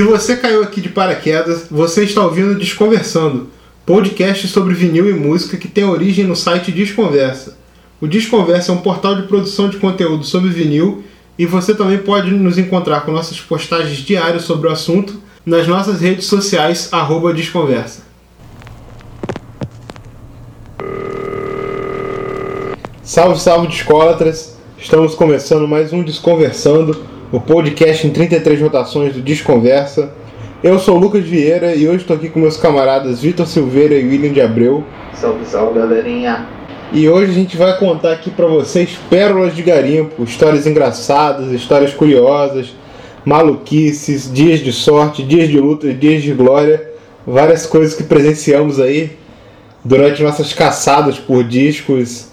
[0.00, 3.50] Se você caiu aqui de paraquedas, você está ouvindo Desconversando,
[3.84, 7.58] podcast sobre vinil e música que tem origem no site Desconversa.
[8.00, 11.04] O Desconversa é um portal de produção de conteúdo sobre vinil
[11.38, 16.00] e você também pode nos encontrar com nossas postagens diárias sobre o assunto nas nossas
[16.00, 16.90] redes sociais,
[17.36, 18.00] Desconversa.
[23.02, 24.56] Salve, salve, discólatras!
[24.78, 30.12] Estamos começando mais um Desconversando, o podcast em 33 rotações do Desconversa.
[30.64, 34.04] Eu sou o Lucas Vieira e hoje estou aqui com meus camaradas Vitor Silveira e
[34.04, 34.84] William de Abreu.
[35.14, 36.46] Salve, salve, galerinha!
[36.92, 41.94] E hoje a gente vai contar aqui para vocês pérolas de garimpo, histórias engraçadas, histórias
[41.94, 42.74] curiosas,
[43.24, 46.90] maluquices, dias de sorte, dias de luta, dias de glória,
[47.24, 49.16] várias coisas que presenciamos aí
[49.84, 52.26] durante nossas caçadas por discos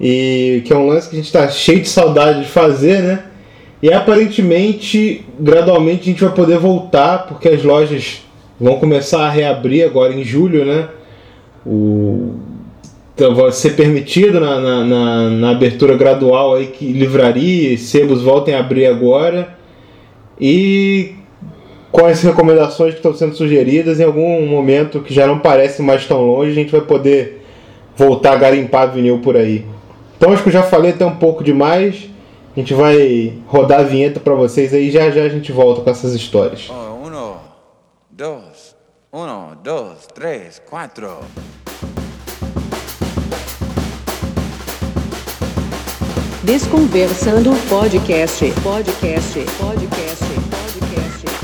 [0.00, 3.24] e que é um lance que a gente está cheio de saudade de fazer, né?
[3.82, 8.22] E aparentemente, gradualmente a gente vai poder voltar, porque as lojas
[8.60, 10.88] vão começar a reabrir agora em julho, né?
[11.64, 12.34] O...
[13.14, 18.22] Então, vai ser permitido na, na, na, na abertura gradual aí que livraria e sebos
[18.22, 19.56] voltem a abrir agora.
[20.40, 21.14] E
[21.90, 26.06] com as recomendações que estão sendo sugeridas, em algum momento que já não parece mais
[26.06, 27.42] tão longe, a gente vai poder
[27.96, 29.64] voltar a garimpar vinil por aí.
[30.16, 32.08] Então acho que eu já falei até um pouco demais.
[32.58, 35.90] A gente vai rodar a vinheta para vocês aí já já a gente volta com
[35.90, 36.68] essas histórias.
[36.68, 37.36] Oh, uno,
[38.10, 38.74] dois,
[39.12, 41.20] uno, dois, três, quatro.
[46.42, 51.37] Desconversando podcast, podcast, podcast, podcast.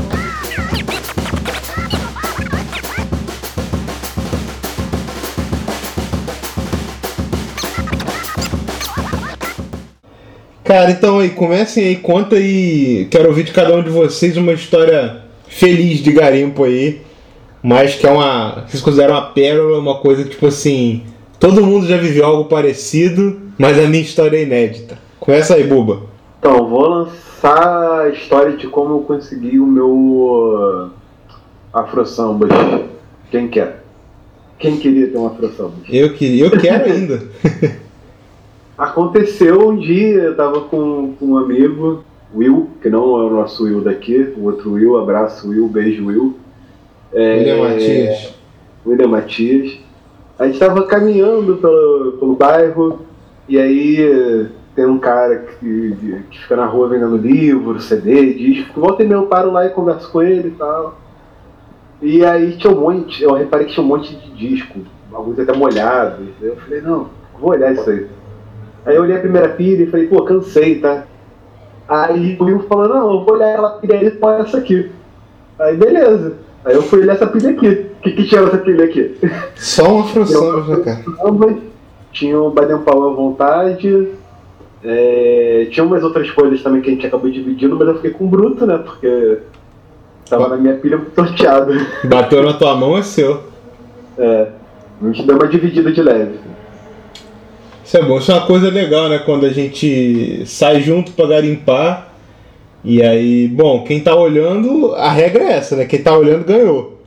[10.64, 13.06] Cara, então aí, comecem aí, conta aí.
[13.10, 17.02] Quero ouvir de cada um de vocês uma história feliz de garimpo aí.
[17.62, 18.64] Mas que é uma.
[18.66, 21.02] Vocês consideram uma pérola, uma coisa que, tipo assim.
[21.38, 24.98] Todo mundo já viveu algo parecido, mas a minha história é inédita.
[25.20, 26.04] Começa aí, Buba.
[26.38, 30.90] Então, vou lançar a história de como eu consegui o meu uh,
[31.74, 32.48] Afro Samba.
[33.30, 33.84] Quem quer?
[34.58, 35.74] Quem queria ter um Afro Samba?
[35.90, 37.22] Eu, que, eu quero ainda.
[38.76, 42.04] Aconteceu um dia, eu tava com, com um amigo,
[42.34, 46.34] Will, que não é o nosso Will daqui, o outro Will, abraço Will, beijo Will.
[47.12, 48.34] É, William Matias.
[48.84, 49.78] William Matias.
[50.36, 53.02] A gente tava caminhando pelo, pelo bairro,
[53.48, 58.80] e aí eh, tem um cara que, que fica na rua vendendo livro, CD, disco.
[58.80, 60.98] Volta e meia eu paro lá e converso com ele e tal.
[62.02, 64.80] E aí tinha um monte, eu reparei que tinha um monte de disco,
[65.12, 66.26] alguns até molhados.
[66.42, 67.08] Eu falei, não,
[67.38, 68.06] vou olhar isso aí.
[68.86, 71.04] Aí eu olhei a primeira pilha e falei, pô, cansei, tá?
[71.88, 74.90] Aí o Will falou, não, eu vou olhar ela pilha aí, põe essa aqui.
[75.58, 76.34] Aí beleza.
[76.64, 77.68] Aí eu fui olhar essa pilha aqui.
[77.68, 79.16] O que, que tinha essa pilha aqui?
[79.54, 81.56] Só uma Afro Samba, né, cara?
[82.12, 84.08] Tinha o Baden Powell à vontade.
[84.82, 88.24] é, tinha umas outras coisas também que a gente acabou dividindo, mas eu fiquei com
[88.24, 88.78] o bruto, né?
[88.78, 89.38] Porque
[90.28, 91.72] tava na minha pilha sorteado.
[92.04, 93.42] Bateu na tua mão, é seu.
[94.16, 94.48] É,
[95.02, 96.38] a gente deu uma dividida de leve.
[97.84, 99.18] Isso é bom, isso é uma coisa legal, né?
[99.18, 102.12] Quando a gente sai junto pra garimpar.
[102.82, 105.84] E aí, bom, quem tá olhando, a regra é essa, né?
[105.84, 106.98] Quem tá olhando ganhou.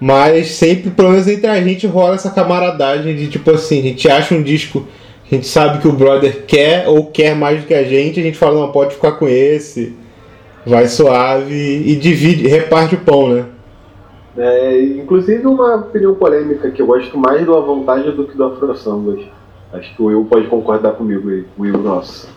[0.00, 4.08] Mas sempre, pelo menos entre a gente, rola essa camaradagem de tipo assim, a gente
[4.08, 4.86] acha um disco,
[5.30, 8.22] a gente sabe que o brother quer ou quer mais do que a gente, a
[8.22, 9.94] gente fala, não, pode ficar com esse,
[10.66, 13.44] vai suave e divide, reparte o pão, né?
[14.36, 18.44] É, inclusive uma opinião polêmica que eu gosto mais do A Vontade do que do
[18.44, 19.20] Afro Sambas.
[19.72, 22.28] Acho que o Will pode concordar comigo aí, o Will nosso.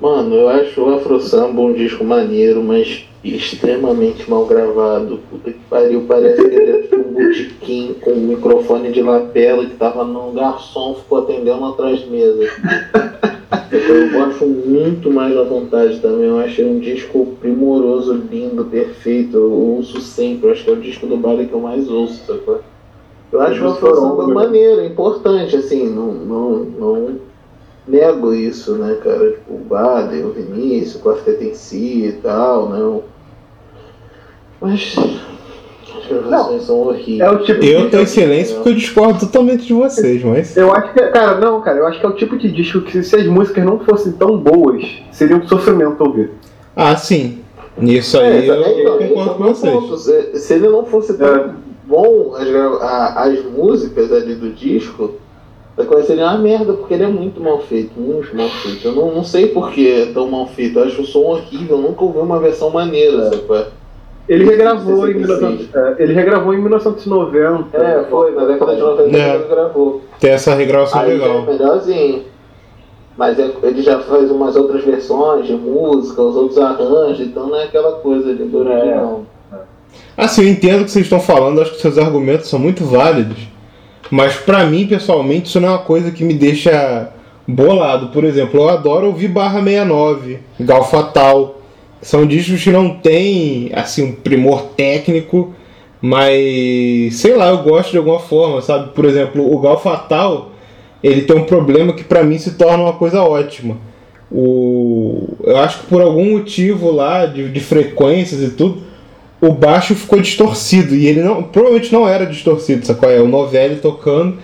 [0.00, 5.20] Mano, eu acho o Afro Samba um disco maneiro, mas extremamente mal gravado.
[5.30, 9.64] Puta que pariu, parece que ele é tipo um botequim com um microfone de lapela
[9.64, 12.48] que tava num garçom, ficou atendendo atrás mesa.
[13.72, 16.26] Então eu gosto muito mais à vontade também.
[16.26, 19.36] Eu achei um disco primoroso, lindo, perfeito.
[19.36, 20.48] Eu ouço sempre.
[20.48, 22.60] Eu acho que é o disco do baile que eu mais ouço, sacou?
[23.32, 27.20] Eu acho o Afro Samba maneiro, importante, assim, não, não, não
[27.88, 29.32] nego isso, né, cara?
[29.32, 33.02] Tipo, o Baden, o Vinícius, o Quarteto em si e tal, não.
[34.60, 37.20] Mas as gravações são horríveis.
[37.20, 40.54] É o tipo Eu em silêncio porque eu discordo totalmente de vocês, mas.
[40.56, 43.02] Eu acho que, cara, não, cara, eu acho que é o tipo de disco que
[43.02, 46.30] se as músicas não fossem tão boas, seria um sofrimento ouvir.
[46.76, 47.38] Ah, sim.
[47.78, 49.72] Nisso aí É, eu, também, eu concordo com é vocês.
[49.72, 49.96] ponto.
[49.96, 51.50] Se, se ele não fosse tão É.
[51.92, 52.48] bom, as,
[52.82, 55.12] a- as músicas ali do disco,
[55.76, 58.86] a coisa seria uma merda, porque ele é muito mal feito, muito mal feito.
[58.88, 61.76] Eu não, não sei por que é tão mal feito, eu acho o som horrível,
[61.76, 63.64] eu nunca ouvi uma versão maneira, sacou?
[64.28, 65.50] Ele regravou em 66.
[65.68, 67.76] 1900, é, ele regravou em 1990.
[67.76, 69.34] É, foi, na década de 90 É.
[69.34, 70.00] ele gravou.
[70.20, 71.42] Tem essa regravação Aí já é legal.
[71.42, 72.22] melhorzinho.
[73.16, 77.56] Mas é- ele já faz umas outras versões de música, os outros arranjos, então não
[77.56, 79.22] é aquela coisa do original.
[80.16, 83.38] Assim, eu entendo o que vocês estão falando, acho que seus argumentos são muito válidos.
[84.10, 87.10] Mas pra mim, pessoalmente, isso não é uma coisa que me deixa
[87.46, 88.08] bolado.
[88.08, 91.58] Por exemplo, eu adoro ouvir Barra 69, Gal Fatal.
[92.00, 95.54] São discos que não tem, assim, um primor técnico,
[96.00, 98.90] mas sei lá, eu gosto de alguma forma, sabe?
[98.92, 100.50] Por exemplo, o Gal Fatal,
[101.02, 103.76] ele tem um problema que pra mim se torna uma coisa ótima.
[104.30, 108.82] O, eu acho que por algum motivo lá, de, de frequências e tudo,
[109.42, 110.94] o baixo ficou distorcido.
[110.94, 113.10] E ele não, provavelmente não era distorcido, sacou?
[113.10, 114.38] É o Novelli tocando.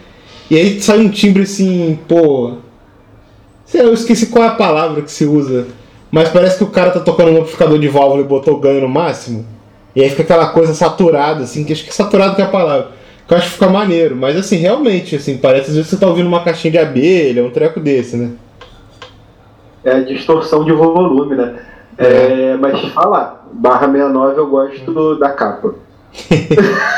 [0.50, 2.54] E aí sai um timbre assim, pô.
[3.64, 5.68] Sei lá, eu esqueci qual é a palavra que se usa.
[6.10, 8.80] Mas parece que o cara tá tocando no amplificador de válvula e botou o ganho
[8.80, 9.46] no máximo.
[9.94, 12.48] E aí fica aquela coisa saturada, assim, que acho que é saturado que é a
[12.48, 12.88] palavra.
[13.26, 14.16] Que eu acho que fica maneiro.
[14.16, 17.50] Mas assim, realmente, assim, parece às vezes você tá ouvindo uma caixinha de abelha, um
[17.50, 18.32] treco desse, né?
[19.84, 21.54] É distorção de volume, né?
[21.98, 25.74] É, mas falar, barra 69 eu gosto do- da capa.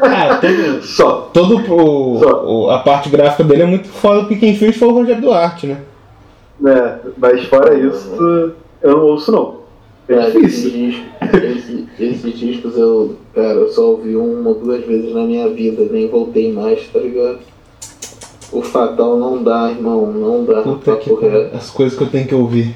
[0.00, 1.12] Ah, todo, Só.
[1.32, 2.44] todo o, Só.
[2.46, 5.66] o- a parte gráfica dele é muito foda, porque quem fez foi o Rogério Duarte,
[5.66, 5.78] né?
[6.64, 8.14] É, mas fora isso,
[8.80, 9.58] eu não ouço não.
[10.08, 10.68] É Cara, difícil.
[10.68, 15.22] esses, discos, esses, esses discos eu, cara, eu só ouvi uma ou duas vezes na
[15.22, 17.38] minha vida, nem voltei mais, tá ligado?
[18.52, 20.62] O Fatal não dá, irmão, não dá.
[20.62, 21.10] Puta que
[21.54, 22.74] as coisas que eu tenho que ouvir.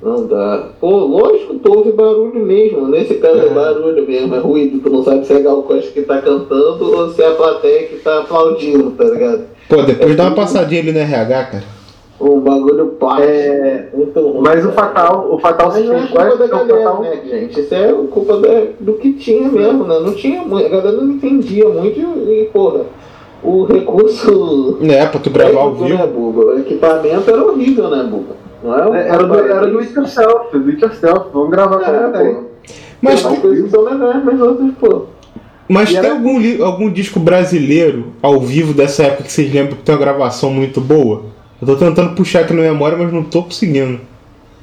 [0.00, 0.68] Não dá.
[0.80, 2.86] Pô, lógico, tu ouve barulho mesmo.
[2.86, 3.48] Nesse caso é, É.
[3.50, 4.78] barulho mesmo, é ruído.
[4.78, 7.88] Tu não sabe se é Gal Costa que tá cantando ou se é a plateia
[7.88, 9.42] que tá aplaudindo, tá ligado?
[9.68, 11.64] Pô, depois dá uma passadinha ali no RH, cara.
[12.20, 13.28] Um bagulho plástico.
[13.30, 14.40] É, muito ruim.
[14.40, 14.72] mas o.
[14.72, 17.02] Fatal, o Fatal Mas não é se culpa da é o galera, Fatal.
[17.02, 17.60] né, gente?
[17.60, 20.00] Isso é culpa da- do que tinha mesmo, né?
[20.00, 22.86] Não tinha muito, a galera não entendia muito e, porra,
[23.42, 24.78] o recurso.
[24.82, 26.20] É, pra tu gravar ao técnico, Né, vivo.
[26.32, 26.44] Buba?
[26.54, 28.47] O equipamento era horrível, né, Buba?
[28.62, 31.26] Não é É, Era do, era do it yourself, do it yourself.
[31.32, 32.42] Vamos gravar com É, ele pô.
[33.00, 35.02] Mas, Tem coisas que são legais, mas outras, pô.
[35.68, 39.76] mas E tem era- algum, algum disco brasileiro ao vivo dessa época que vocês lembram
[39.76, 41.22] que tem uma gravação muito boa?
[41.60, 44.00] Eu tô tentando puxar aqui na memória, mas não tô conseguindo.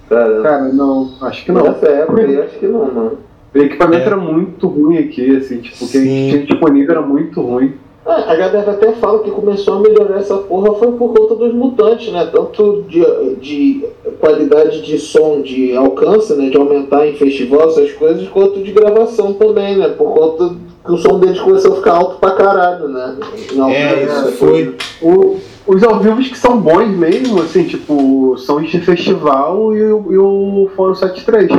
[0.09, 1.63] Cara, Cara, não, acho que não.
[1.63, 3.17] nessa época aí, acho que não, mano.
[3.53, 4.05] O equipamento É.
[4.07, 7.73] era muito ruim aqui, assim, tipo, o que a gente tinha disponível era muito ruim.
[8.07, 11.51] Ah, a galera até fala que começou a melhorar essa porra foi por conta dos
[11.53, 12.29] mutantes, né?
[12.31, 13.03] Tanto de,
[13.41, 13.83] de
[14.19, 16.49] qualidade de som, de alcance, né?
[16.51, 19.87] De aumentar em festival, essas coisas, quanto de gravação também, né?
[19.89, 20.55] Por conta
[20.85, 23.15] que o som deles começou a ficar alto pra caralho, né?
[23.49, 24.75] Algumas É, isso foi.
[25.01, 30.05] O- os ao vivo que são bons mesmo, assim, tipo, são de festival e, o-
[30.11, 31.49] e o Foro 73.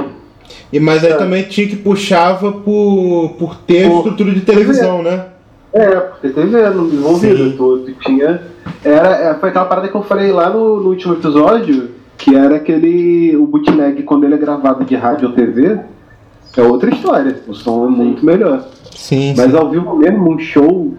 [0.72, 1.16] E, mas aí É.
[1.16, 5.24] também tinha que puxava por, por ter Por- estrutura de televisão, né?
[5.78, 7.56] É, porque TV no- envolvido, Sim.
[7.56, 8.40] tu, tinha.
[8.82, 12.56] Era, é, foi aquela parada que eu falei lá no, no último episódio, que era
[12.56, 13.36] aquele.
[13.36, 15.78] O bootleg quando ele é gravado de rádio ou TV,
[16.56, 17.40] é outra história.
[17.46, 18.64] O som é muito melhor.
[18.94, 20.94] Sim, Mas ao vivo mesmo, um show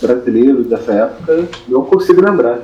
[0.00, 2.60] brasileiro dessa época, não consigo lembrar.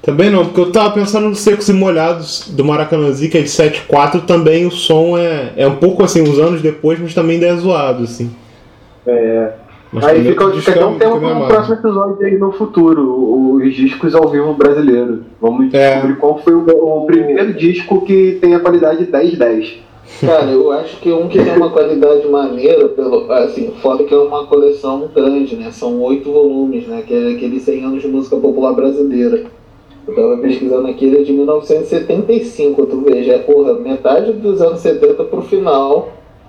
[0.00, 3.48] Também não, porque eu tava pensando nos secos e molhados do Maracanãzinho, que é de
[3.48, 7.46] 7.4, também o som é, é um pouco assim, uns anos depois, mas também ainda
[7.48, 8.30] é zoado, assim.
[9.06, 9.52] É,
[9.92, 12.52] Mas aí fica, o disco é- um tema fica para um próximo episódio aí no
[12.52, 15.24] futuro, o- os discos ao vivo brasileiro.
[15.40, 15.94] Vamos É.
[15.94, 19.82] descobrir qual foi o, o primeiro disco que tem a qualidade 10-10.
[20.20, 24.18] Cara, eu acho que um que tem uma qualidade maneira, pelo, assim, foda que é
[24.18, 25.70] uma coleção grande, né?
[25.70, 27.02] São oito volumes, né?
[27.06, 29.44] Que é aquele 100 anos de música popular brasileira.
[30.06, 34.80] Eu tava pesquisando aqui, ele é de 1975, tu veja, é porra, metade dos anos
[34.80, 36.08] 70 pro final,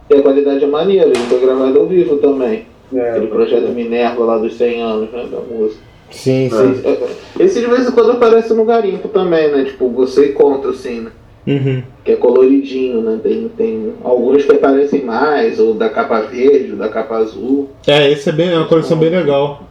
[0.10, 2.66] e a qualidade é maneira, ele foi gravado ao vivo também.
[2.94, 5.82] Aquele projeto Minerva lá dos 100 anos, né, da música.
[6.10, 6.72] Sim, sim.
[6.72, 9.64] Esse, esse de vez em quando aparece no garimpo também, né?
[9.64, 11.12] Tipo, você e contra, assim, né?
[11.48, 11.82] Uhum.
[12.06, 13.20] que é coloridinho, né?
[13.24, 17.70] Tem, tem alguns que aparecem mais, ou da capa verde, ou da capa azul.
[17.88, 19.64] É, esse é, bem, é uma coleção bem legal.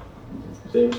[0.72, 0.90] Sim.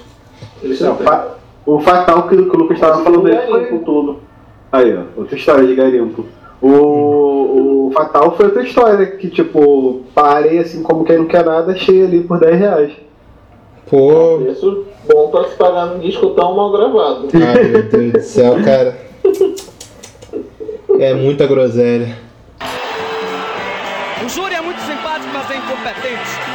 [0.80, 1.36] Não, fa-
[1.66, 4.20] o fatal que, que o Lucas estava falando aí foi Garimpo tudo.
[4.72, 6.26] Aí, ó, outra história de garimpo.
[6.62, 6.70] O,
[8.02, 12.04] o Fatal foi outra história, que tipo, parei assim como quem não quer nada, achei
[12.04, 12.92] ali por 10 reais.
[13.90, 17.28] Pô, Preço bom pra se pagar num disco tão mal gravado.
[17.34, 18.98] ai meu Deus do céu, cara.
[21.00, 22.18] É muita groselha.
[24.24, 26.52] O júri é muito simpático, mas é incompetente.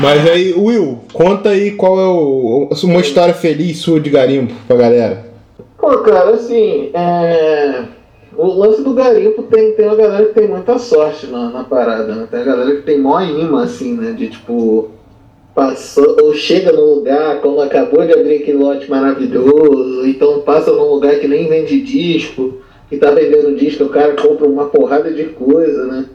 [0.00, 4.76] Mas aí, Will, conta aí qual é o, uma história feliz sua de garimpo pra
[4.76, 5.26] galera.
[5.76, 7.84] Pô, cara, assim, é...
[8.36, 12.14] O lance do garimpo tem, tem uma galera que tem muita sorte na, na parada,
[12.14, 12.28] né?
[12.30, 14.12] Tem a galera que tem mó imã, assim, né?
[14.12, 14.90] De tipo.
[15.52, 20.94] Passou, ou chega num lugar como acabou de abrir aquele lote maravilhoso, então passa num
[20.94, 25.24] lugar que nem vende disco, que tá vendendo disco, o cara compra uma porrada de
[25.24, 26.06] coisa, né?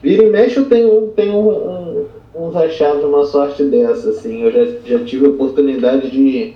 [0.00, 2.04] Vira e mexe eu tenho, tenho um,
[2.36, 4.42] um, uns achados, uma sorte dessa, assim.
[4.44, 6.54] Eu já, já tive a oportunidade de,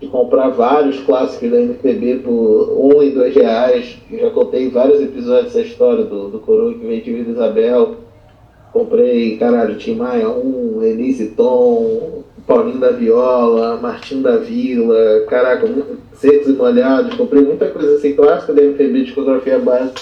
[0.00, 2.32] de comprar vários clássicos da MPB por
[2.76, 3.98] um e dois reais.
[4.10, 7.96] Eu já contei vários episódios dessa história do, do Coroa que veio de Vila Isabel.
[8.72, 15.98] Comprei, caralho, Tim Maia 1, Elise Tom, Paulinho da Viola, Martinho da Vila, caraca, muito-
[16.12, 17.16] secos e molhados.
[17.16, 20.00] Comprei muita coisa assim, clássica da MPB, discografia básica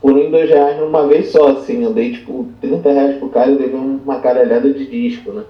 [0.00, 1.84] por um e dois reais numa vez só, assim.
[1.84, 5.42] Eu dei tipo 30 reais pro cara e levei uma caralhada de disco, né?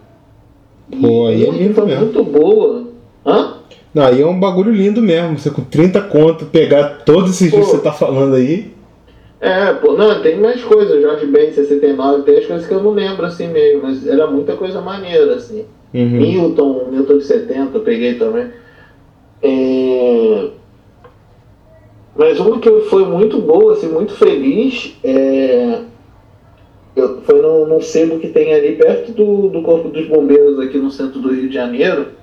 [0.91, 2.05] E Pô, aí é foi mesmo.
[2.05, 2.85] muito boa.
[3.25, 3.55] Hã?
[3.95, 5.39] Não, aí é um bagulho lindo mesmo.
[5.39, 7.59] Você com 30 conto pegar todos esses Pô.
[7.59, 8.73] que você tá falando aí.
[9.43, 12.93] É, pô, não, tem mais coisas, Jorge Ben 69, tem as coisas que eu não
[12.93, 15.65] lembro assim mesmo, mas era muita coisa maneira, assim.
[15.93, 16.11] Uhum.
[16.11, 18.47] Milton, Milton de 70, eu peguei também.
[19.43, 20.49] É...
[22.17, 25.81] Mas uma que foi muito boa, assim, muito feliz, é...
[26.95, 30.79] eu, foi num, num sebo que tem ali perto do, do Corpo dos Bombeiros, aqui
[30.79, 32.22] no centro do Rio de Janeiro.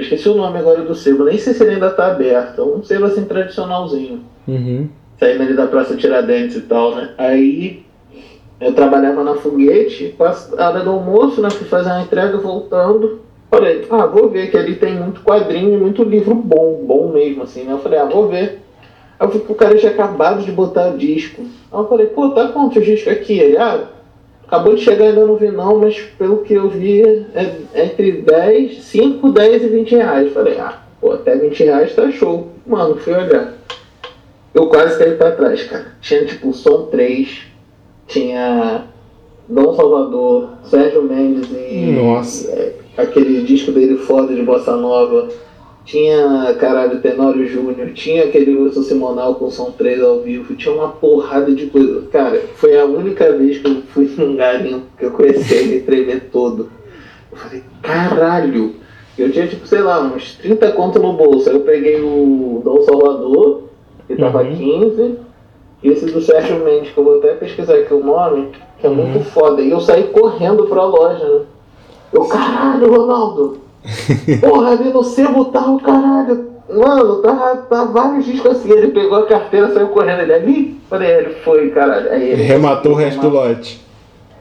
[0.00, 2.58] Eu esqueci o nome agora do sebo, nem sei se ele ainda está aberto.
[2.62, 4.88] É um sebo assim tradicionalzinho Uhum.
[5.18, 7.10] saindo ali da Praça Tiradentes e tal, né?
[7.18, 7.82] Aí
[8.58, 11.50] eu trabalhava na foguete, a hora do almoço, né?
[11.50, 13.20] Fui fazer uma entrega voltando.
[13.50, 17.42] Falei, ah, vou ver que ali tem muito quadrinho e muito livro bom, bom mesmo,
[17.42, 17.72] assim, né?
[17.72, 18.62] Eu falei, ah, vou ver.
[19.18, 21.42] Aí eu vi que o cara tinha acabado de botar disco.
[21.42, 23.38] Aí eu falei, pô, tá quantos discos aqui?
[23.38, 23.84] Ele, ah,
[24.50, 28.82] acabou de chegar, ainda não vi não, mas pelo que eu vi, é entre 10,
[28.82, 30.32] 5, 10 e 20 reais.
[30.32, 32.48] Falei, ah, pô, até 20 reais tá show.
[32.66, 33.54] Mano, fui olhar.
[34.52, 35.86] Eu quase caí pra trás, cara.
[36.00, 37.42] Tinha tipo Som 3,
[38.08, 38.86] tinha
[39.48, 42.50] Dom Salvador, Sérgio Mendes e Nossa.
[42.50, 45.28] é, aquele disco dele foda de Bossa Nova.
[45.84, 50.88] Tinha, caralho, Tenório Júnior, tinha aquele Wilson Simonal com Som 3 ao vivo, tinha uma
[50.88, 52.02] porrada de coisa.
[52.12, 55.80] Cara, foi a única vez que eu fui num garimpo que eu comecei a me
[55.80, 56.70] tremer todo.
[57.32, 58.74] Eu falei, caralho!
[59.18, 61.48] Eu tinha, tipo, sei lá, uns 30 conto no bolso.
[61.48, 63.64] Aí eu peguei o Dom Salvador,
[64.06, 64.56] que tava Uhum.
[64.56, 65.18] 15,
[65.82, 68.90] e esse do Sérgio Mendes, que eu vou até pesquisar aqui o nome, que é
[68.90, 69.60] muito foda.
[69.60, 71.40] E eu saí correndo pra loja, né?
[72.12, 73.58] Eu, caralho, Ronaldo!
[74.40, 76.50] Porra, ali no sebo o caralho!
[76.68, 78.70] Mano, tá, tá vários discos assim.
[78.70, 80.20] Ele pegou a carteira, saiu correndo.
[80.22, 80.80] Ele ali?
[80.88, 82.10] Falei, é, ele foi, caralho.
[82.10, 83.80] Aí ele Rematou o resto do lote.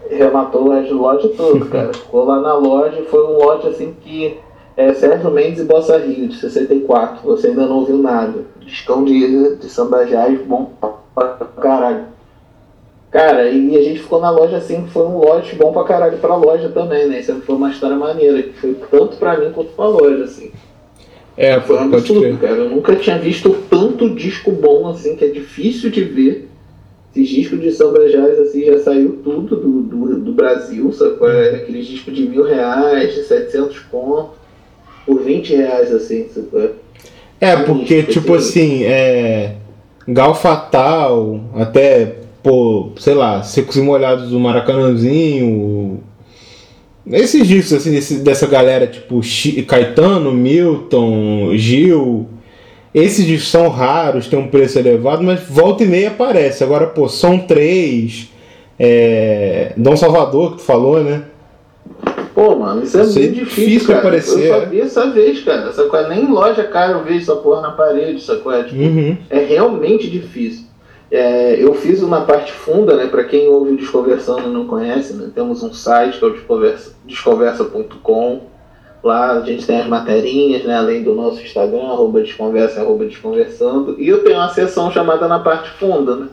[0.10, 1.93] rematou o resto do lote todo, cara.
[1.93, 4.38] Ficou lá na loja, foi um lote assim que
[4.77, 7.22] é Sérgio Mendes e Bossa Rio, de 64.
[7.24, 8.46] Você ainda não ouviu nada.
[8.62, 10.72] Discão de, de samba jazz, bom
[11.15, 12.05] pra caralho.
[13.11, 16.35] Cara, e a gente ficou na loja assim, foi um lote bom pra caralho pra
[16.35, 17.19] loja também, né?
[17.19, 20.51] Isso foi uma história maneira, que foi tanto pra mim quanto pra loja, assim.
[21.39, 22.55] É, Foi um absurdo, cara.
[22.55, 26.49] Eu nunca tinha visto tanto disco bom assim, que é difícil de ver.
[27.15, 31.31] Esses discos de samba jazz assim já saiu tudo do, do, do Brasil, sacou?
[31.31, 34.31] É aqueles discos de mil reais, de 700 conto,
[35.05, 36.71] por 20 reais assim, sacou?
[37.39, 39.55] É, porque, tipo assim, é.
[40.07, 46.01] Gal Fatal, até, pô, sei lá, Secos e Molhados do Maracanãzinho.
[47.12, 49.22] Esses discos, assim, desse- dessa galera, tipo,
[49.67, 52.27] Caetano, Milton, Gil.
[52.93, 56.63] Esses discos são raros, tem um preço elevado, mas volta e meia aparece.
[56.63, 58.29] Agora, pô, Som 3,
[58.77, 61.24] é, Dom Salvador, que tu falou, né?
[62.34, 64.00] Pô, mano, isso é Isso é muito difícil, difícil cara.
[64.00, 64.65] aparecer, eu só é.
[64.67, 65.72] vi essa vez, cara.
[65.74, 66.08] Sacou?
[66.08, 68.51] Nem em loja cara eu vi essa porra na parede, sacou?
[68.53, 69.17] É, tipo, Uhum.
[69.29, 70.65] é realmente difícil.
[71.11, 73.07] É, eu fiz uma parte funda, né?
[73.07, 76.31] Para quem ouve o Desconversando e não conhece, né, temos um site que é o
[76.31, 78.41] desconversa- desconversa.com.
[79.01, 80.75] Lá a gente tem as materinhas, né?
[80.75, 83.95] Além do nosso Instagram, arroba desconversa, arroba desconversando.
[83.97, 86.27] E eu tenho uma seção chamada na parte funda, né?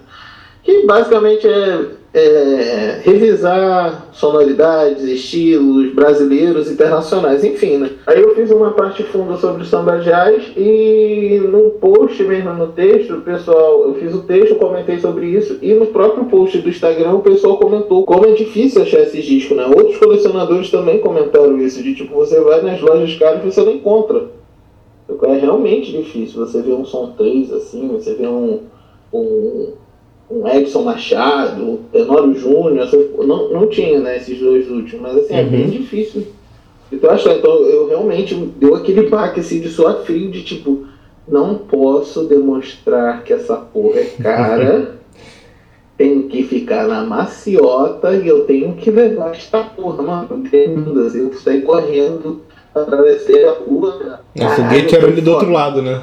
[0.67, 7.91] Que basicamente é, é revisar sonoridades, estilos brasileiros, internacionais, enfim, né?
[8.05, 12.67] Aí eu fiz uma parte funda sobre o samba jazz e no post mesmo, no
[12.73, 16.69] texto, o pessoal, eu fiz o texto, comentei sobre isso e no próprio post do
[16.69, 19.67] Instagram o pessoal comentou como é difícil achar esses discos, né?
[19.67, 23.71] Outros colecionadores também comentaram isso, de tipo, você vai nas lojas caras e você não
[23.71, 24.31] encontra.
[25.23, 28.63] É realmente difícil você ver um som 3 assim, você vê um,
[29.13, 29.73] um,
[30.31, 32.89] um Edson Machado, Tenório Júnior,
[33.27, 35.51] não, não tinha, né, esses dois últimos, mas assim, é Uhum.
[35.51, 36.27] bem difícil.
[36.93, 40.87] Então, acho, então eu realmente deu aquele baque assim de suor frio de tipo,
[41.29, 44.97] não posso demonstrar que essa porra é cara.
[45.97, 50.45] tenho que ficar na maciota e eu tenho que levar esta porra, mano.
[50.49, 52.43] Tremendo, assim, eu saí correndo,
[52.75, 54.21] atravessei a rua.
[54.39, 56.03] O foguete era ali do outro lado, né?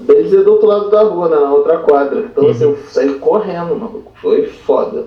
[0.00, 2.20] Bem dizer do outro lado da rua, né, na outra quadra.
[2.30, 4.02] Então assim, eu saí correndo, mano.
[4.20, 5.06] Foi foda.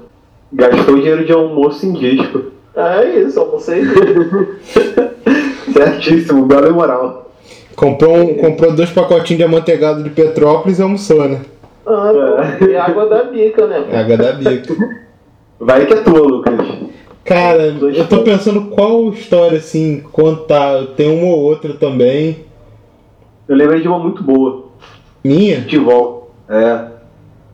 [0.52, 2.46] Gastou dinheiro de almoço em disco.
[2.76, 3.84] É isso, almocei.
[5.74, 7.32] Certíssimo, bela e moral.
[7.76, 11.42] Comprou, um- comprou dois pacotinhos de amanteigado de Petrópolis e almoçou, né?
[11.86, 13.86] Ah, pô, e água da bica, né?
[13.94, 14.76] Água da bica.
[15.60, 16.54] Vai que é tua, Lucas.
[17.24, 20.88] Cara, eu tô pensando qual história, assim, contar.
[20.98, 22.46] Tem uma ou outra também.
[23.52, 24.68] Eu lembrei de uma muito boa.
[25.22, 25.60] Minha?
[25.60, 26.28] De volta.
[26.48, 26.86] É.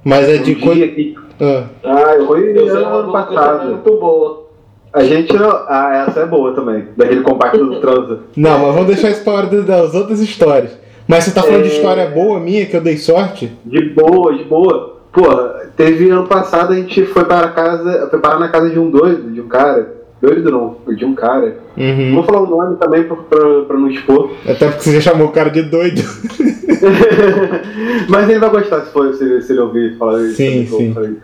[0.03, 0.75] Mas é Um de dia quando.
[0.95, 3.59] que Ah, Ah, eu, Foi eu ano boa, passado.
[3.59, 4.47] que é muito boa.
[4.93, 5.49] a gente não.
[5.67, 6.85] Ah, essa é boa também.
[6.95, 8.19] Daquele compacto do transa.
[8.35, 10.77] Não, mas vamos deixar pra hora das outras histórias.
[11.07, 11.73] Mas você tá falando de É.
[11.77, 13.51] história boa minha, que eu dei sorte?
[13.65, 14.97] De boa, de boa.
[15.11, 18.07] Porra, teve ano passado a gente foi para casa.
[18.11, 19.96] Foi parar na casa de um doido, de um cara.
[20.21, 21.59] Doido não, de um cara.
[21.77, 22.15] Uhum.
[22.15, 24.31] Vou falar o nome também pra, pra, pra não expor.
[24.47, 26.01] Até porque você já chamou o cara de doido.
[28.09, 30.35] Mas ele vai gostar se, for, se, se ele ouvir falar isso.
[30.35, 30.93] Sim, sim.
[30.93, 31.17] também.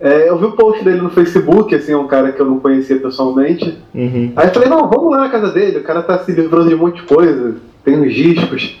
[0.00, 2.58] É, eu vi o post dele no Facebook, assim, é um cara que eu não
[2.58, 3.78] conhecia pessoalmente.
[3.94, 4.32] Uhum.
[4.34, 6.74] Aí eu falei, não, vamos lá na casa dele, o cara tá se livrando de
[6.74, 8.76] um monte de coisa, tem uns discos.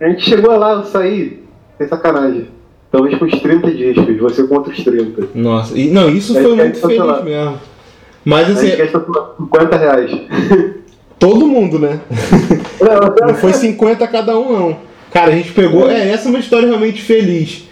[0.00, 1.44] A gente chegou lá, eu saí,
[1.78, 2.48] sem sacanagem.
[2.90, 5.28] Talvez com uns 30 discos, você contra os 30.
[5.34, 7.58] Nossa, e, não, isso Aí foi muito feliz mesmo.
[8.24, 10.10] Mas A assim, gente gastou 50 reais.
[11.18, 12.00] todo mundo, né?
[13.26, 14.76] Não foi 50 cada um, não.
[15.12, 15.88] Cara, a gente pegou.
[15.88, 17.64] É, essa é uma história realmente feliz.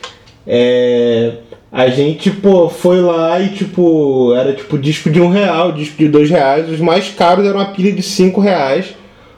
[0.46, 1.32] É.
[1.72, 6.08] A gente, pô, foi lá e, tipo, era tipo disco de um real, disco de
[6.08, 6.68] dois reais.
[6.68, 8.90] Os mais caros eram uma pilha de cinco reais.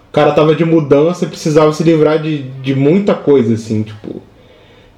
[0.09, 4.23] O cara tava de mudança, precisava se livrar de, de muita coisa, assim, tipo.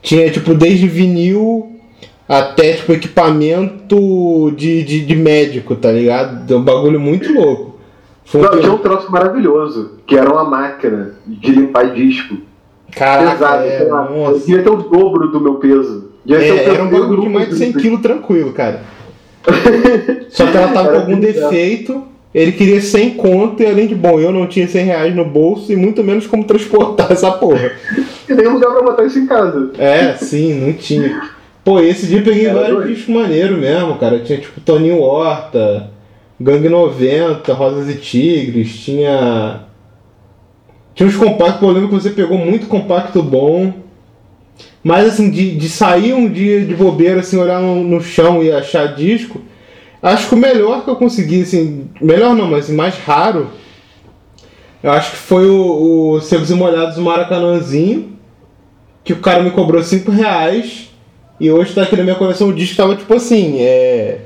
[0.00, 1.73] Tinha, tipo, desde vinil
[2.28, 6.52] até, tipo, equipamento de, de, de médico, tá ligado?
[6.52, 7.78] É um bagulho muito louco.
[8.24, 12.38] Foi um Não, tinha um troço maravilhoso, que era uma máquina de limpar disco.
[12.94, 14.08] Caraca, Pesado, é, sei lá.
[14.10, 14.38] Nossa.
[14.38, 16.10] devia ter o dobro do meu peso.
[16.24, 18.80] Devia ter o É, era um bagulho de mais de 100 de- kg tranquilo, cara.
[20.30, 21.50] Só que ela tava com Era algum bizarro.
[21.50, 22.02] defeito,
[22.34, 25.70] ele queria 100 conto e além de bom, eu não tinha 100 reais no bolso
[25.72, 27.72] e muito menos como transportar essa porra.
[28.28, 29.70] E nem lugar pra botar isso em casa.
[29.76, 31.33] É, sim, não tinha.
[31.64, 32.94] Pô, esse dia eu peguei Era vários doido.
[32.94, 34.20] discos maneiros mesmo, cara.
[34.20, 35.90] Tinha tipo Toninho Horta,
[36.38, 39.62] Gangue 90, Rosas e Tigres, tinha.
[40.94, 43.72] Tinha uns compactos, eu lembro que você pegou muito compacto bom.
[44.82, 48.52] Mas assim, de, de sair um dia de bobeira, assim, olhar no, no chão e
[48.52, 49.40] achar disco,
[50.02, 53.48] acho que o melhor que eu consegui, assim, melhor não, mas mais raro,
[54.82, 58.12] eu acho que foi o, o Secos e Molhados do Maracanãzinho,
[59.02, 60.93] que o cara me cobrou 5 reais,
[61.40, 64.18] e hoje tá aqui na minha coleção o disco tava tipo assim, é.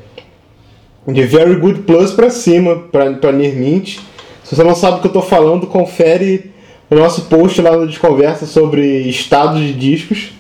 [1.07, 3.99] De Very Good Plus pra cima, pra, pra Near Mint.
[4.45, 6.53] Se você não sabe o que eu tô falando, confere
[6.91, 10.33] o nosso post lá no Desconversa sobre estado de discos.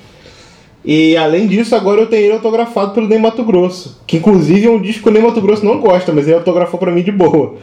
[0.84, 4.00] E além disso, agora eu tenho ele autografado pelo Ney Mato Grosso.
[4.06, 6.78] Que inclusive é um disco que o Ney Mato Grosso não gosta, mas ele autografou
[6.78, 7.56] pra mim de boa.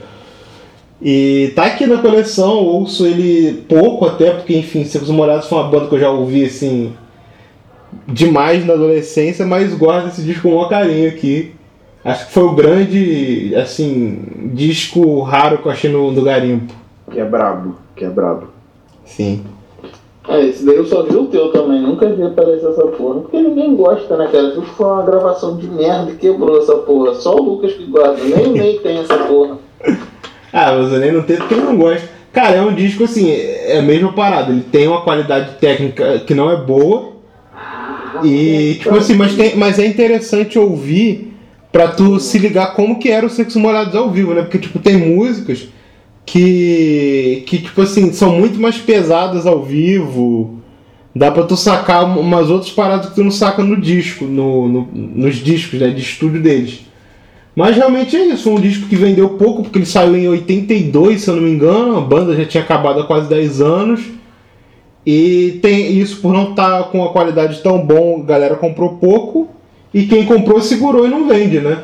[1.02, 5.70] E tá aqui na coleção, ouço ele pouco até, porque enfim, Secos Molhados foi uma
[5.70, 6.94] banda que eu já ouvi assim
[8.08, 11.54] demais na adolescência, mas guardo esse disco com o maior carinho aqui.
[12.04, 14.20] Acho que foi o grande, assim,
[14.54, 16.72] disco raro que eu achei no, no garimpo.
[17.10, 18.48] Que é brabo, que é brabo.
[19.06, 19.44] Sim.
[20.28, 23.22] Ah, esse daí eu só vi o teu também, nunca vi aparecer essa porra.
[23.22, 24.50] Porque ninguém gosta, né, cara?
[24.50, 27.14] Isso foi uma gravação de merda e quebrou essa porra.
[27.16, 29.58] Só o Lucas que gosta, nem o Ney tem essa porra.
[30.52, 32.08] Ah, mas eu nem não tenho porque ele não gosta.
[32.32, 34.52] Cara, é um disco assim, é a mesma parada.
[34.52, 37.15] Ele tem uma qualidade técnica que não é boa.
[38.24, 41.34] E, tipo assim, mas, tem, mas é interessante ouvir
[41.72, 44.42] pra tu se ligar como que era o Sexo Molhados ao vivo, né?
[44.44, 45.68] Porque, tipo, tem músicas
[46.26, 50.60] que, que tipo assim, são muito mais pesadas ao vivo.
[51.16, 54.90] Dá pra tu sacar umas outras paradas que tu não saca no disco, no, no-
[54.94, 56.82] nos discos né, de estúdio deles.
[57.56, 61.30] Mas realmente é isso, um disco que vendeu pouco, porque ele saiu em 82, se
[61.30, 64.02] eu não me engano, a banda já tinha acabado há quase 10 anos.
[65.06, 69.50] E tem isso por não estar com a qualidade tão bom, a galera comprou pouco.
[69.94, 71.84] E quem comprou segurou e não vende, né?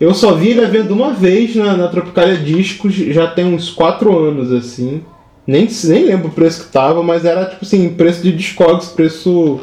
[0.00, 3.70] Eu só vi ele à venda uma vez na, na Tropicalia Discos, já tem uns
[3.70, 5.02] 4 anos assim.
[5.46, 9.60] Nem, nem lembro o preço que tava, mas era tipo assim, preço de Discogs, preço.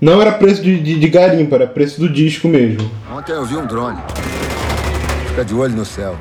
[0.00, 2.90] Não era preço de, de, de era preço do disco mesmo.
[3.12, 3.98] Ontem eu vi um drone.
[5.28, 6.16] Fica de olho no céu.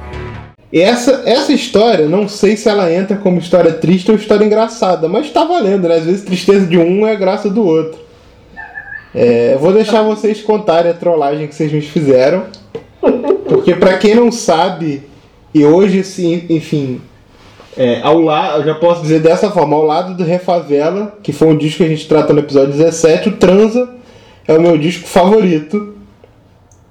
[0.71, 5.31] Essa, essa história, não sei se ela entra como história triste ou história engraçada, mas
[5.31, 5.95] tá valendo, né?
[5.95, 7.99] Às vezes tristeza de um é graça do outro.
[9.13, 12.43] É, vou deixar vocês contarem a trollagem que vocês me fizeram.
[13.47, 15.01] Porque pra quem não sabe,
[15.53, 17.01] e hoje, assim, enfim,
[17.75, 21.47] é, ao lado, eu já posso dizer dessa forma, ao lado do Refavela, que foi
[21.47, 23.89] um disco que a gente tratou no episódio 17, o Transa
[24.47, 25.95] é o meu disco favorito.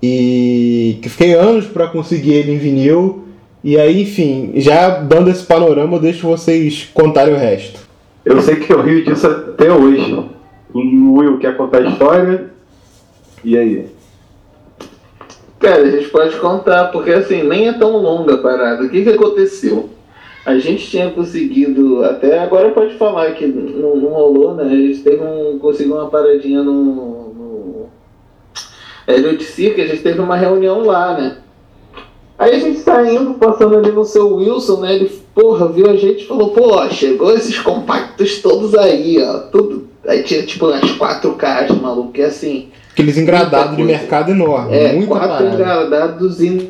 [0.02, 3.27] E que fiquei anos para conseguir ele em vinil.
[3.68, 7.78] E aí, enfim, já dando esse panorama, eu deixo vocês contarem o resto.
[8.24, 10.24] Eu sei que eu rio disso até hoje.
[10.72, 12.46] O Will quer contar a história?
[13.44, 13.84] E aí?
[15.60, 18.84] Cara, a gente pode contar, porque assim, nem é tão longa a parada.
[18.84, 19.90] O que, que aconteceu?
[20.46, 24.64] A gente tinha conseguido, até agora pode falar que não, não rolou, né?
[24.64, 27.86] A gente teve um, conseguiu uma paradinha no, no
[29.06, 31.36] Elliot Cirque, a gente teve uma reunião lá, né?
[32.38, 34.94] Aí a gente tá indo, passando ali no seu Wilson, né?
[34.94, 39.38] Ele, porra, viu a gente e falou, pô, chegou esses compactos todos aí, ó.
[39.50, 39.88] Tudo.
[40.06, 42.68] Aí tinha tipo umas quatro caixas, maluco, que assim.
[42.92, 44.72] Aqueles engradados de mercado enorme.
[44.76, 45.54] É, muita quatro parada.
[45.54, 46.68] engradados en-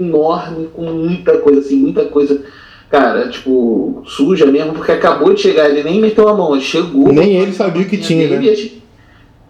[0.00, 2.42] enorme, com muita coisa, assim, muita coisa,
[2.90, 7.12] cara, tipo, suja mesmo, porque acabou de chegar, ele nem meteu a mão, ele chegou.
[7.12, 8.54] Nem ele sabia o que tinha, né?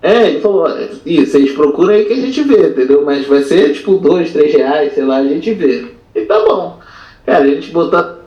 [0.00, 0.68] É, ele falou,
[1.04, 3.04] "Ih, vocês procuram aí que a gente vê, entendeu?
[3.04, 5.86] Mas vai ser tipo dois, três reais, sei lá, a gente vê.
[6.14, 6.78] E tá bom.
[7.26, 8.18] Cara, a gente botou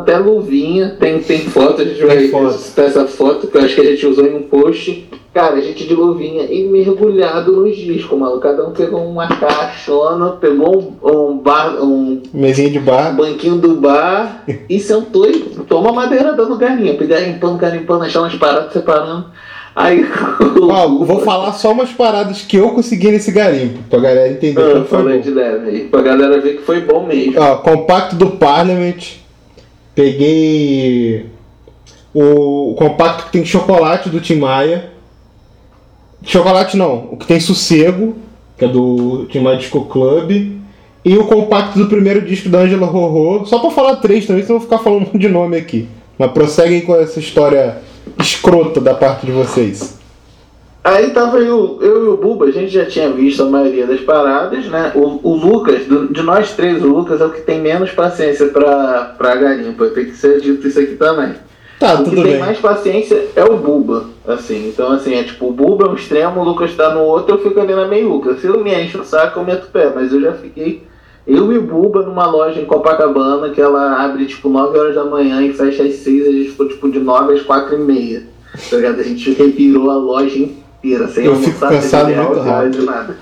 [0.00, 2.18] até luvinha, tem, tem foto, a gente vai
[2.52, 5.08] citar essa foto que eu acho que a gente usou em um post.
[5.32, 8.40] Cara, a gente de luvinha e mergulhado nos discos, mano.
[8.40, 13.14] Cada um pegou uma caixona, pegou um, um, bar, um Mesinha de bar.
[13.14, 16.58] banquinho do bar e sentou e toma madeira dando.
[16.60, 19.26] E garimpando, garimpando, achando umas paradas separando.
[19.74, 20.04] Aí.
[20.62, 24.72] Ó, vou falar só umas paradas que eu consegui nesse garimpo, pra galera entender Ah,
[24.72, 25.22] como foi falei bom.
[25.22, 27.40] de leve pra galera ver que foi bom mesmo.
[27.40, 29.18] Ó, compacto do Parliament.
[29.94, 31.26] Peguei
[32.14, 34.90] o, compacto que tem chocolate do Tim Maia.
[36.22, 38.16] Chocolate não, o que tem sossego,
[38.58, 40.58] que é do Tim Maia Disco Club.
[41.02, 43.46] E o compacto do primeiro disco da Angela Rorô.
[43.46, 45.88] Só pra falar três também, senão eu vou ficar falando um monte de nome aqui.
[46.18, 47.78] Mas prosseguem com essa história
[48.20, 49.98] escrota da parte de vocês.
[50.82, 54.00] Aí tava eu, eu e o Buba, a gente já tinha visto a maioria das
[54.00, 54.92] paradas, né?
[54.94, 58.46] O, o Lucas, do- de nós três, o Lucas é o que tem menos paciência
[58.46, 59.88] pra, pra garimpa.
[59.88, 61.34] Tem que ser dito isso aqui também.
[61.78, 62.38] Tá, o que tem bem.
[62.38, 64.68] mais paciência é o Buba, assim.
[64.68, 67.42] Então, assim, é tipo, o Buba é um extremo, o Lucas tá no outro, eu
[67.42, 68.36] fico ali na meiuca.
[68.36, 69.92] Se eu me enche o saco, eu meto o pé.
[69.94, 70.82] Mas eu já fiquei,
[71.30, 75.04] eu e o Buba, numa loja em Copacabana, que ela abre, tipo, 9 horas da
[75.04, 78.22] manhã e fecha às 6, a gente ficou, tipo, de 9 às 4 e meia.
[78.68, 79.00] Tá ligado?
[79.00, 82.78] A gente revirou a loja inteira, sem Eu fico almoçar, sem cansado muito rápido.
[82.78, 83.16] de nada.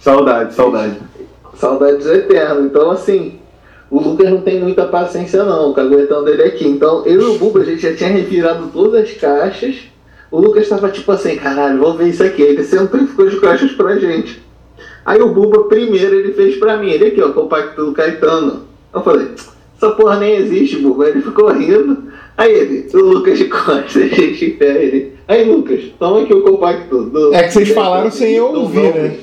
[0.00, 0.96] Saudade, saudade.
[1.54, 2.64] Saudades eternas.
[2.64, 3.38] Então, assim,
[3.88, 6.66] o Lucas não tem muita paciência, não, caguetando ele aqui.
[6.66, 9.76] Então, eu e o Buba, a gente já tinha revirado todas as caixas.
[10.32, 12.42] O Lucas tava tipo assim, caralho, vamos ver isso aqui.
[12.42, 14.42] Aí Ele sentou e ficou de caixas pra gente.
[15.04, 16.90] Aí o Buba, primeiro, ele fez pra mim.
[16.90, 18.64] Ele aqui, ó, compacto do Caetano.
[18.94, 19.28] Eu falei,
[19.76, 21.08] essa porra nem existe, Buba.
[21.08, 22.04] Ele ficou rindo.
[22.36, 25.12] Aí ele, o Lucas de costas, a gente em pé, ele.
[25.28, 27.34] Aí, Lucas, toma aqui o compacto do.
[27.34, 29.16] É que vocês falaram sem eu ouvir, né?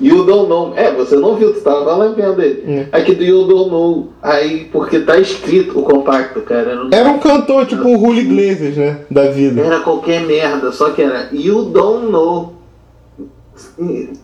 [0.00, 0.72] You don't know.
[0.74, 2.64] É, você não viu, tu tava lá vendo ele.
[2.66, 2.86] É.
[2.90, 4.08] Aqui do You don't know.
[4.20, 6.74] Aí, porque tá escrito o compacto, cara.
[6.74, 9.00] Não- Era um cantor, tipo um Julio Iglesias, né?
[9.10, 9.60] Da vida.
[9.60, 12.52] Era qualquer merda, só que era You don't know.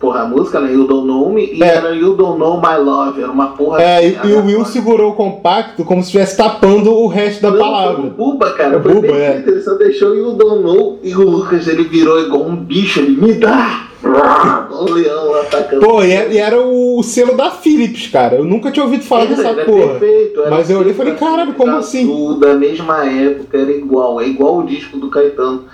[0.00, 0.72] Porra, a música, né?
[0.72, 1.52] You don't know me.
[1.52, 1.66] E É.
[1.66, 3.20] era You don't know my love.
[3.22, 3.82] Era uma porra.
[3.82, 7.42] É, e, assim, e o Will segurou o compacto como se estivesse tapando o resto
[7.42, 8.02] da Não, Foi palavra.
[8.10, 8.76] Buba, cara.
[8.76, 9.44] É foi Buba, bem é.
[9.46, 10.98] Ele só deixou You don't know.
[11.02, 13.00] E o Lucas, ele virou igual um bicho.
[13.00, 13.84] Ele me dá.
[14.70, 15.84] o leão atacando.
[15.84, 18.36] Pô, e era, e era o selo da Philips, cara.
[18.36, 19.88] Eu nunca tinha ouvido falar Era, dessa era porra.
[19.98, 22.06] perfeito, era Mas eu olhei e falei, assim, caralho, como assim?
[22.06, 25.64] do- Da mesma época, era igual, é igual o disco do Caetano.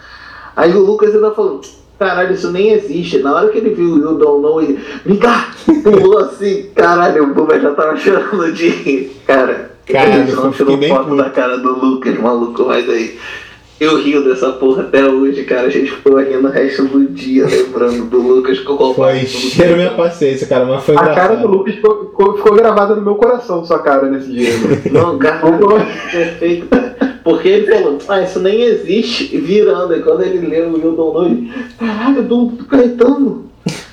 [0.57, 1.61] Aí o Lucas ainda falou,
[1.99, 3.19] caralho, isso nem existe.
[3.19, 5.49] Na hora que ele viu o You Don't Know, ele, me dá!
[5.83, 9.17] Pulou assim, caralho, o Buba já tava chorando de rir.
[9.27, 11.17] Cara, Caralho, ele não tirou foto puto.
[11.17, 13.19] da cara do Lucas, maluco, mas aí...
[13.81, 15.67] Eu rio dessa porra até hoje, cara.
[15.67, 19.77] A gente ficou rindo o resto do dia, lembrando do Lucas com o Foi cheiro
[19.77, 21.49] minha paciência, cara, mas foi A cara do engraçado.
[21.49, 24.51] Lucas ficou, ficou, ficou gravada no meu coração, sua cara, nesse dia.
[24.93, 25.41] Não, cara,
[26.11, 26.97] perfeito, cara.
[27.25, 29.97] Porque ele falou, ah, isso nem existe, virando.
[29.97, 33.51] E quando ele leu o Hildon Know, ele, caralho, do, do Caetano.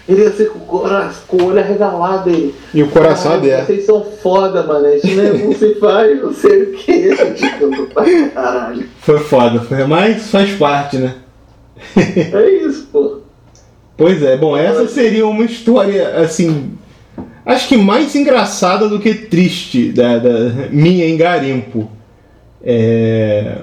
[0.10, 2.30] Ele ia ser com o, coração, com o olho arregalado.
[2.30, 3.68] Ele, E o coração "Caralho, aberto.
[3.68, 4.94] Vocês são foda, mano.
[4.94, 7.10] Isso não, não se faz, não sei o que.
[8.34, 8.84] Caralho.
[9.00, 11.16] Foi foda, mas faz parte, né?
[11.96, 13.20] É isso, pô.
[13.96, 16.72] Pois é, bom, essa seria uma história, assim,
[17.46, 21.90] acho que mais engraçada do que triste da, da minha em garimpo.
[22.64, 23.58] É,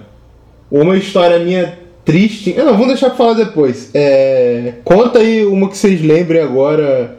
[0.71, 2.55] uma história minha triste.
[2.57, 3.91] Eu não, vamos deixar pra falar depois.
[3.95, 7.17] É, conta aí uma que vocês lembrem agora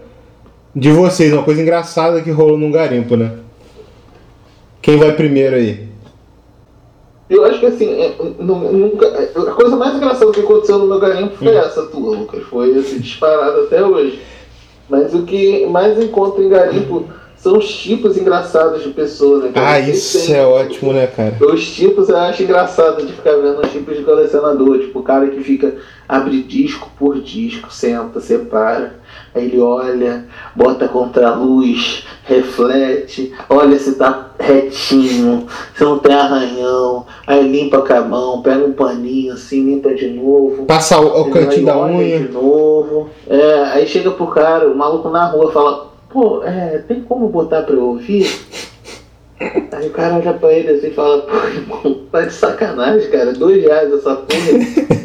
[0.76, 3.32] de vocês, uma coisa engraçada que rolou num garimpo, né?
[4.82, 5.90] Quem vai primeiro aí?
[7.30, 11.00] Eu acho que assim, é, nu- nunca, a coisa mais engraçada que aconteceu no meu
[11.00, 12.44] garimpo foi essa tua, Lucas.
[12.44, 14.20] Foi assim, disparado até hoje.
[14.90, 17.06] Mas o que mais encontro em garimpo
[17.40, 19.52] são os tipos engraçados de pessoa, né?
[19.54, 19.70] cara?
[19.72, 21.36] Ah, isso tem- é ótimo, né, cara?
[21.42, 24.80] Os tipos eu acho engraçado de ficar vendo os tipos de colecionador.
[24.80, 25.76] Tipo, o cara que fica,
[26.08, 29.00] abre disco por disco, senta, separa.
[29.34, 30.26] Aí ele olha,
[30.56, 37.06] bota contra a luz, reflete, olha se tá retinho, se não tem arranhão.
[37.26, 40.66] Aí limpa com a mão, pega um paninho assim, limpa de novo.
[40.66, 42.20] Passa o, o cantinho da unha.
[42.20, 43.10] De novo.
[43.28, 47.64] É, aí chega pro cara, o maluco na rua fala, pô, é, tem como botar
[47.64, 48.28] pra eu ouvir?
[49.72, 53.34] Aí o cara olha pra ele assim e fala, pô, irmão, tá de sacanagem, cara,
[53.34, 55.00] dois reais essa porra.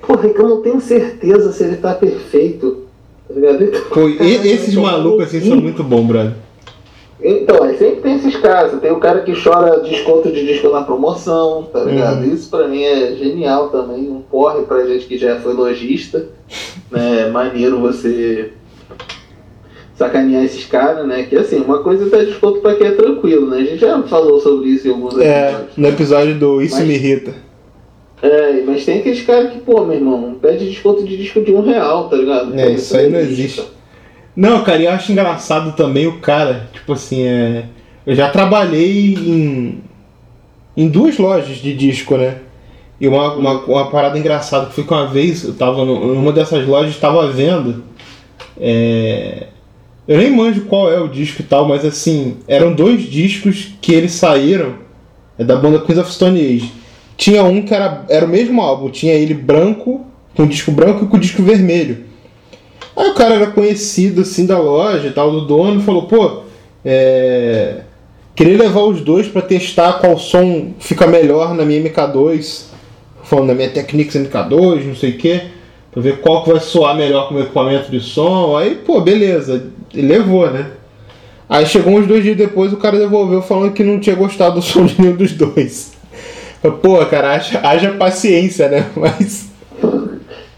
[0.00, 2.86] Porra, é que eu não tenho certeza se ele tá perfeito.
[3.28, 3.62] Tá ligado?
[3.62, 6.32] Então, Pô, cara, esses malucos assim são muito bons, brother.
[7.24, 8.80] Então, aí sempre tem esses casos.
[8.80, 12.24] Tem o cara que chora desconto de disco na promoção, tá ligado?
[12.24, 12.34] Uhum.
[12.34, 14.10] Isso pra mim é genial também.
[14.10, 16.26] Um porre pra gente que já foi lojista.
[16.90, 17.28] Né?
[17.28, 18.52] Maneiro você
[20.06, 21.22] sacanear esses caras, né?
[21.24, 23.58] Que assim, uma coisa dar desconto pra quem é tranquilo, né?
[23.58, 25.76] A gente já falou sobre isso em alguns É, episódios.
[25.76, 27.34] no episódio do Isso Mas- Me Irrita.
[28.22, 31.60] É, mas tem aqueles caras que, pô, meu irmão, pede desconto de disco de um
[31.60, 32.56] real, tá ligado?
[32.58, 33.64] É, Pô, isso aí não existe.
[34.36, 37.64] Não, cara, eu acho engraçado também o cara, tipo assim, é.
[38.06, 39.80] Eu já trabalhei em.
[40.76, 42.36] em duas lojas de disco, né?
[43.00, 46.64] E uma, uma, uma parada engraçada que foi que uma vez eu tava numa dessas
[46.66, 47.82] lojas, tava vendo.
[48.60, 49.48] é,
[50.06, 53.92] eu nem manjo qual é o disco e tal, mas assim, eram dois discos que
[53.92, 54.82] eles saíram
[55.38, 56.72] é da banda Queens of Stone Age.
[57.16, 61.04] Tinha um que era, era o mesmo álbum, tinha ele branco, com o disco branco
[61.04, 62.04] e com o disco vermelho.
[62.96, 66.42] Aí o cara era conhecido assim da loja e tal, do dono, falou, pô,
[66.84, 67.82] é...
[68.34, 72.64] queria levar os dois pra testar qual som fica melhor na minha MK2,
[73.24, 75.40] falando da minha Technics MK2, não sei o que,
[75.90, 78.56] pra ver qual que vai soar melhor com o equipamento de som.
[78.56, 80.66] Aí, pô, beleza, ele levou, né?
[81.48, 84.62] Aí chegou uns dois dias depois, o cara devolveu falando que não tinha gostado do
[84.62, 85.92] som de nenhum dos dois.
[86.80, 88.86] Pô, cara, haja, haja paciência, né?
[88.96, 89.50] Mas.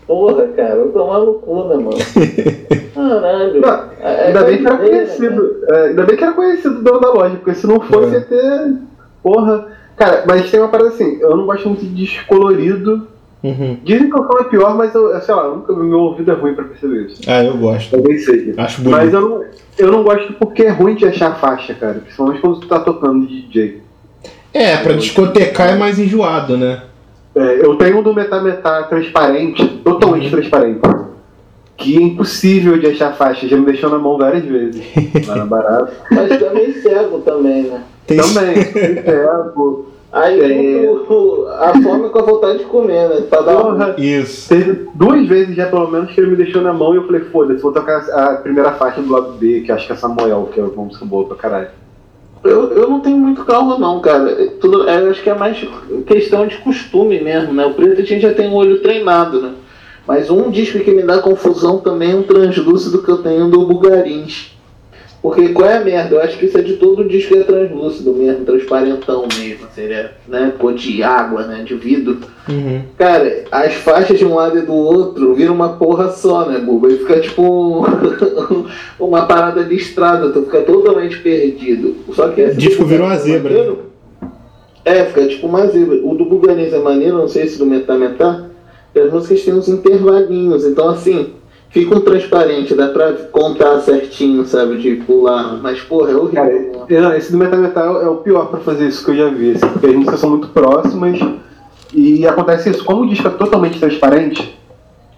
[0.07, 0.93] Porra, cara, eu
[1.25, 1.97] no cu, né, mano?
[2.95, 3.61] Caralho.
[3.61, 5.57] Não, É- Ainda é bem que era conhecido.
[5.71, 8.19] é, ainda bem que era conhecido o dono da loja, porque se não fosse É.
[8.19, 8.75] ia ter.
[9.23, 9.67] Porra.
[9.97, 13.09] Cara, mas tem uma parada assim, eu não gosto muito de disco colorido.
[13.45, 13.77] Uhum.
[13.85, 16.35] Dizem que o som é pior, mas eu, eu sei lá, nunca, meu ouvido é
[16.35, 17.21] ruim pra perceber isso.
[17.27, 17.91] Ah, eu gosto.
[17.91, 18.55] Talvez seja.
[18.57, 18.97] Acho bonito.
[18.97, 19.45] Mas eu não,
[19.77, 22.01] eu não gosto porque é ruim de achar faixa, cara.
[22.01, 23.83] Principalmente quando tu tá tocando de DJ.
[24.55, 26.85] É, pra discotecar é mais enjoado, né?
[27.35, 30.81] É, eu tenho um do Metametá transparente, totalmente transparente.
[31.77, 34.83] Que é impossível de achar faixa, já me deixou na mão várias vezes.
[35.27, 35.93] Lá na barata.
[36.11, 37.83] Mas é meio cego também, né?
[38.07, 38.55] Tem Também,
[39.03, 39.94] tempo.
[40.17, 40.91] Aí É.
[40.91, 43.21] o- a fome com a vontade de comer, né?
[43.29, 43.63] Pra dar um...
[43.73, 44.49] Porra, Isso.
[44.49, 47.23] teve duas vezes já pelo menos que ele me deixou na mão e eu falei,
[47.23, 50.61] foda-se, vou tocar a primeira faixa do lado B, que acho que é Samuel, que
[50.61, 51.69] é uma música boa pra caralho.
[52.45, 54.31] Eu, eu não tenho muito calma não, cara.
[54.31, 55.67] É Tudo, eu acho que é mais
[56.07, 57.67] questão de costume mesmo, né?
[57.67, 59.53] O preto a gente já tem o olho treinado, né?
[60.07, 63.67] Mas um disco que me dá confusão também é um translúcido que eu tenho do
[63.67, 64.54] Bugarins.
[65.25, 66.17] Porque qual é a merda?
[66.17, 69.87] Eu acho que isso é de todo disco que é translúcido mesmo, transparentão mesmo, assim,
[69.87, 70.11] né?
[70.29, 70.53] né?
[70.59, 71.63] Cor de água, né?
[71.65, 72.19] De vidro.
[72.47, 72.83] Uhum.
[72.99, 76.89] Cara, as faixas de um lado e do outro viram uma porra só, né, Buba?
[76.89, 78.67] E fica tipo um-
[79.01, 81.97] uma parada listrada, tu fica totalmente perdido.
[82.13, 83.79] Só que esse Disco do virou uma é zebra, maneiro.
[84.85, 86.01] É, fica tipo uma zebra.
[86.05, 88.45] O do Bugarins é maneiro, não sei se do Metá Metá,
[88.93, 91.33] que as músicas têm uns intervalinhos, então assim,
[91.75, 95.59] fica um transparente, dá pra contar certinho, sabe, de pular.
[95.61, 96.35] Mas porra, é horrível.
[96.35, 96.53] Cara,
[96.89, 99.29] é- não, esse do Metal Metal é o pior pra fazer isso que eu já
[99.29, 101.19] vi, assim, porque as músicas são muito próximas
[101.93, 104.57] e acontece isso, como o disco é totalmente transparente,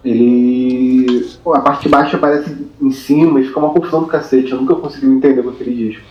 [0.02, 1.26] ele.
[1.44, 4.58] pô, a parte de baixo aparece em cima e fica uma confusão do cacete, eu
[4.58, 6.02] nunca consegui entender com aquele disco.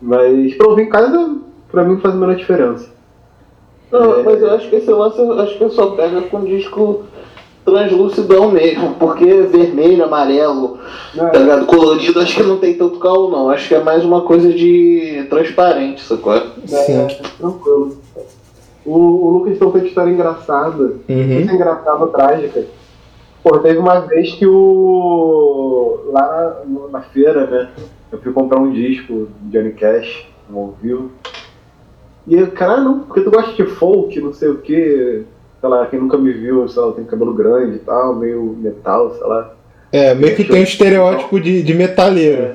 [0.00, 1.36] Mas pra ouvir em casa,
[1.72, 2.88] pra mim faz a menor diferença.
[3.90, 4.22] Não, É.
[4.22, 7.02] mas eu acho que esse lance eu acho que só pega com disco
[7.70, 10.78] translúcidão mesmo, porque vermelho, amarelo,
[11.14, 11.66] tá ligado?
[11.66, 13.50] Colorido, acho que não tem tanto calor não.
[13.50, 16.40] Acho que é mais uma coisa de transparente, sacou?
[16.66, 16.92] Sim.
[16.92, 17.06] É,
[17.38, 17.98] tranquilo.
[18.84, 20.96] O, o Lucas então fez história engraçada.
[21.08, 21.26] Uhum.
[21.26, 22.64] Muito engraçada, trágica.
[23.42, 26.10] Pô, teve uma vez que o.
[26.12, 27.70] lá na, na feira, né?
[28.12, 31.10] Eu fui comprar um disco de Johnny Cash, um ao vivo.
[32.26, 35.24] E eu, cara, não, porque tu gosta de folk, não sei o que.
[35.60, 38.56] Sei lá, quem nunca me viu, sei lá, eu tenho cabelo grande e tal, meio
[38.58, 39.52] metal, sei lá.
[39.92, 42.52] É, meio que tem um estereótipo de, de metaleiro.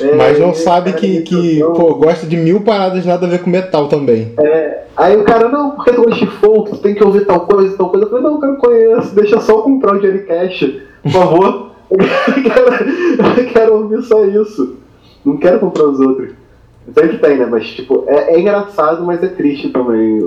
[0.00, 3.26] É, Mas não e, sabe cara, que, que então- pô, gosta de mil paradas nada
[3.26, 4.34] a ver com metal também.
[4.38, 7.40] É, aí o cara, não, porque tu gosta de folk, tu tem que ouvir tal
[7.46, 8.04] coisa, tal coisa.
[8.04, 10.70] Eu falei, não, cara, eu conheço, deixa eu só comprar o Johnny Cash,
[11.02, 11.70] por favor.
[11.90, 11.98] eu,
[12.42, 14.76] quero, eu quero ouvir só isso.
[15.24, 16.32] Não quero comprar os outros.
[16.92, 17.46] Sempre tem, né?
[17.50, 20.20] Mas, tipo, é, é engraçado, mas é triste também.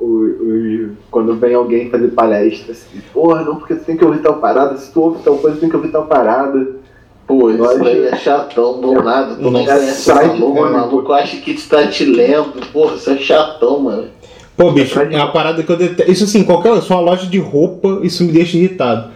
[0.00, 4.04] O, o- o- quando vem alguém fazer palestra assim, porra, não, porque tu tem que
[4.04, 6.80] ouvir tal parada, se tu ouve tal coisa, tem que ouvir tal parada.
[7.26, 7.84] Pô, isso Lógico.
[7.84, 9.34] daí é chatão do nada.
[9.36, 12.66] Tu nem Nossa, conhece o maluco, o fone, maluco acha que tu tá te lendo.
[12.72, 14.08] Porra, isso é chatão, mano.
[14.56, 16.10] Pô, bicho, é uma parada que eu detesto.
[16.10, 16.70] Isso assim, qualquer.
[16.70, 19.10] Eu sou uma loja de roupa, isso me deixa irritado.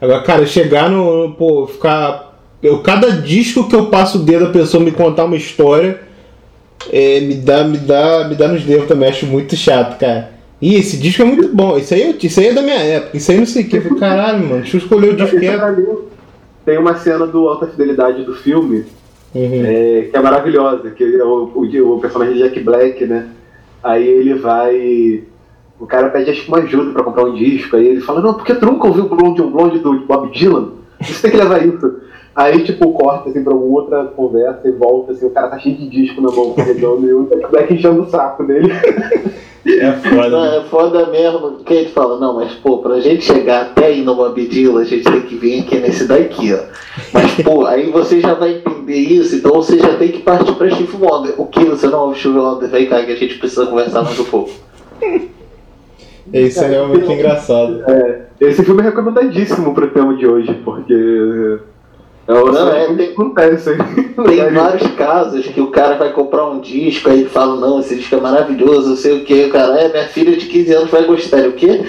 [0.00, 1.34] Agora, cara, chegar no.
[1.36, 2.38] Pô, ficar.
[2.62, 6.00] Eu, cada disco que eu passo o dedo a pessoa me contar uma história.
[6.92, 10.30] É, me dá, me dá, me dá nos nervos também, acho muito chato, cara.
[10.60, 11.78] Ih, esse disco é muito bom.
[11.78, 13.16] Isso aí, isso aí é da minha época.
[13.16, 13.76] Isso aí não sei o que.
[13.76, 15.58] Eu falei, caralho, mano, deixa eu escolher o disco que é.
[16.64, 18.84] Tem uma cena do Alta Fidelidade do filme
[19.34, 19.62] Uhum.
[19.64, 23.28] é, que é maravilhosa, que é o, o, o personagem de Jack Black, né?
[23.82, 25.24] Aí ele vai.
[25.78, 28.54] O cara pede acho uma ajuda pra comprar um disco, aí ele fala, não, porque
[28.54, 30.70] tu nunca ouviu o Blonde on Blonde do Bob Dylan?
[31.00, 32.00] Você tem que levar isso.
[32.38, 35.74] Aí, tipo, corta assim pra uma outra conversa e volta, assim, o cara tá cheio
[35.74, 38.72] de disco na mão, carregando, e o Jack Black enchendo o saco dele.
[39.66, 40.28] É foda.
[40.30, 41.56] Não, é foda mesmo.
[41.64, 44.84] Que ele fala, não, mas pô, pra gente chegar até aí no Bob Dylan, a
[44.84, 46.60] gente tem que vir aqui nesse daqui, ó.
[47.12, 50.70] Mas, pô, aí você já vai entender isso, então você já tem que partir pra
[50.70, 51.34] Steve Wonder.
[51.38, 52.68] O que você não ouve Steve Wonder?
[52.68, 54.50] Vem cá que a gente precisa conversar mais um pouco.
[56.32, 57.82] É, Isso é realmente engraçado.
[57.90, 61.58] É, esse filme é recomendadíssimo pro tema de hoje, porque.
[62.28, 63.74] É o Não, é, que tem- acontece.
[64.26, 67.96] Tem vários casos que o cara vai comprar um disco, aí ele fala, não, esse
[67.96, 70.90] disco é maravilhoso, não sei o que, o cara, é, minha filha de 15 anos
[70.90, 71.80] vai gostar, o quê?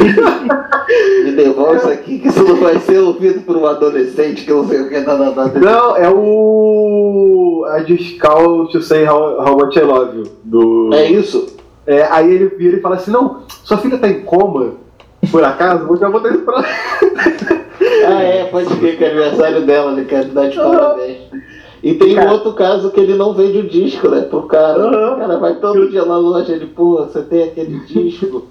[1.24, 4.68] Me devolve isso aqui, que isso não vai ser ouvido por um adolescente, que não
[4.68, 5.58] sei o que, nada, nada.
[5.58, 7.64] Não, é o.
[7.70, 10.24] A Discal to Say How, How Much I Love You.
[10.44, 10.90] Do...
[10.94, 11.46] É isso?
[11.86, 14.72] É, aí ele vira e fala assim: Não, sua filha tá em coma,
[15.30, 15.86] por acaso?
[15.86, 16.64] Vou já botar isso pra.
[18.06, 21.18] Ah, é, pode crer que é aniversário dela, ele quer dar de parabéns.
[21.82, 22.32] E tem um Cara.
[22.32, 24.80] outro caso que ele não vende o disco, né, pro cara.
[24.82, 25.14] Aham.
[25.14, 28.46] O cara vai todo dia na loja, ele, pô, você tem aquele disco.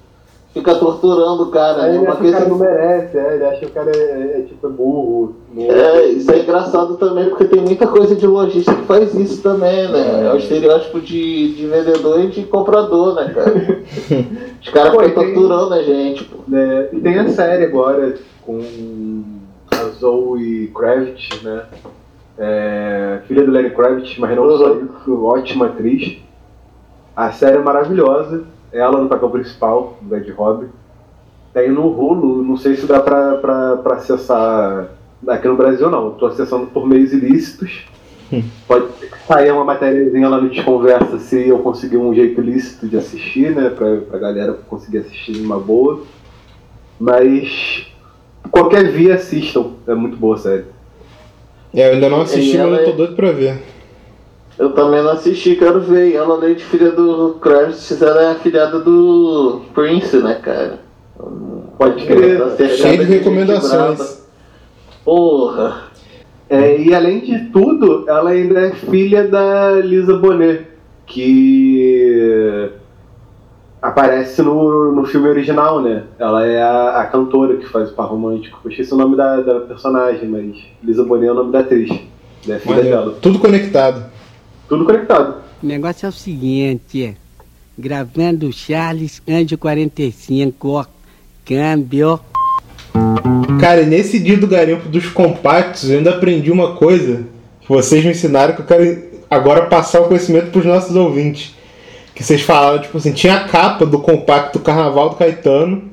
[0.53, 1.97] Fica torturando o cara, Aí né?
[1.97, 3.99] ele acha que o cara não merece, é, ele acha que o cara é,
[4.39, 5.35] é, tipo é burro.
[5.53, 9.43] não- É, isso é engraçado também, porque tem muita coisa de lojista que faz isso
[9.43, 10.25] também, né?
[10.25, 13.53] É o estereótipo de, de vendedor e de comprador, né, cara?
[14.63, 16.37] Os caras ficam tem- torturando a gente, pô.
[16.47, 16.87] né?
[16.91, 18.59] E tem a série agora com
[19.97, 21.65] Zoe Kravitz, né?
[22.37, 26.19] É, filha do Lenny Kravitz, mas não só isso, ótima atriz.
[27.15, 30.67] A série é maravilhosa, ela no papel principal, do Ed Hobby.
[31.53, 34.89] Tem no Hulu, não sei se dá pra, pra, pra acessar
[35.27, 37.85] aqui no Brasil não, tô acessando por meios ilícitos.
[38.67, 38.87] Pode
[39.25, 43.69] sair uma matériazinha lá no Desconversa se eu conseguir um jeito ilícito de assistir, né?
[43.69, 46.03] Pra, pra galera conseguir assistir numa boa.
[46.99, 47.87] Mas
[48.51, 50.65] qualquer via assistam, é muito boa a série.
[51.73, 53.61] É, eu ainda não assisti, mas eu tô é- doido pra ver.
[54.57, 56.13] Eu também não assisti, quero ver.
[56.13, 60.79] Ela, além de filha do Kravitz, ela é a filhada do Prince, né, cara?
[61.77, 62.39] Pode crer.
[62.39, 64.23] Tá cercada Cheio de recomendações.
[65.05, 65.83] Porra.
[66.49, 70.65] É, e além de tudo, ela ainda é filha da Lisa Bonet,
[71.05, 72.69] que
[73.81, 76.03] aparece no, no filme original, né?
[76.17, 78.59] Ela é a, a cantora que faz o par romântico.
[78.63, 81.89] Eu esqueci o nome da, da personagem, mas Lisa Bonet é o nome da atriz.
[82.47, 83.17] É filha dela.
[83.21, 84.05] Tudo conectado.
[84.67, 85.35] Tudo conectado.
[85.61, 87.15] O negócio é o seguinte, é,
[87.77, 90.85] gravando Charles Anjo 45, ó,
[91.45, 92.19] câmbio.
[93.59, 97.25] Cara, e nesse dia do garimpo dos compactos, eu ainda aprendi uma coisa
[97.61, 101.56] que vocês me ensinaram que eu quero agora passar o conhecimento pros nossos ouvintes.
[102.17, 105.83] Que vocês falaram, tipo assim, tinha a capa do compacto Carnaval do Caetano.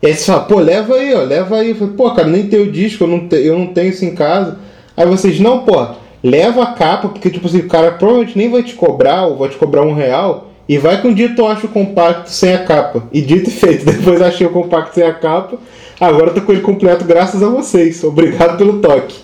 [0.00, 1.68] E aí você fala, pô, leva aí, ó, leva aí.
[1.68, 4.02] Eu falei, pô, cara, nem tem o disco, eu não, te- eu não tenho isso
[4.02, 4.56] em casa.
[4.96, 5.86] Aí vocês, não, pô,
[6.24, 9.50] leva a capa, porque tipo assim, o cara provavelmente nem vai te cobrar, ou vai
[9.50, 10.48] te cobrar um real.
[10.66, 13.02] E vai que um dia tu acha o compacto sem a capa.
[13.12, 15.58] E dito e feito, depois achei o compacto sem a capa.
[16.00, 18.02] Agora tô com ele completo graças a vocês.
[18.02, 19.18] Obrigado pelo toque.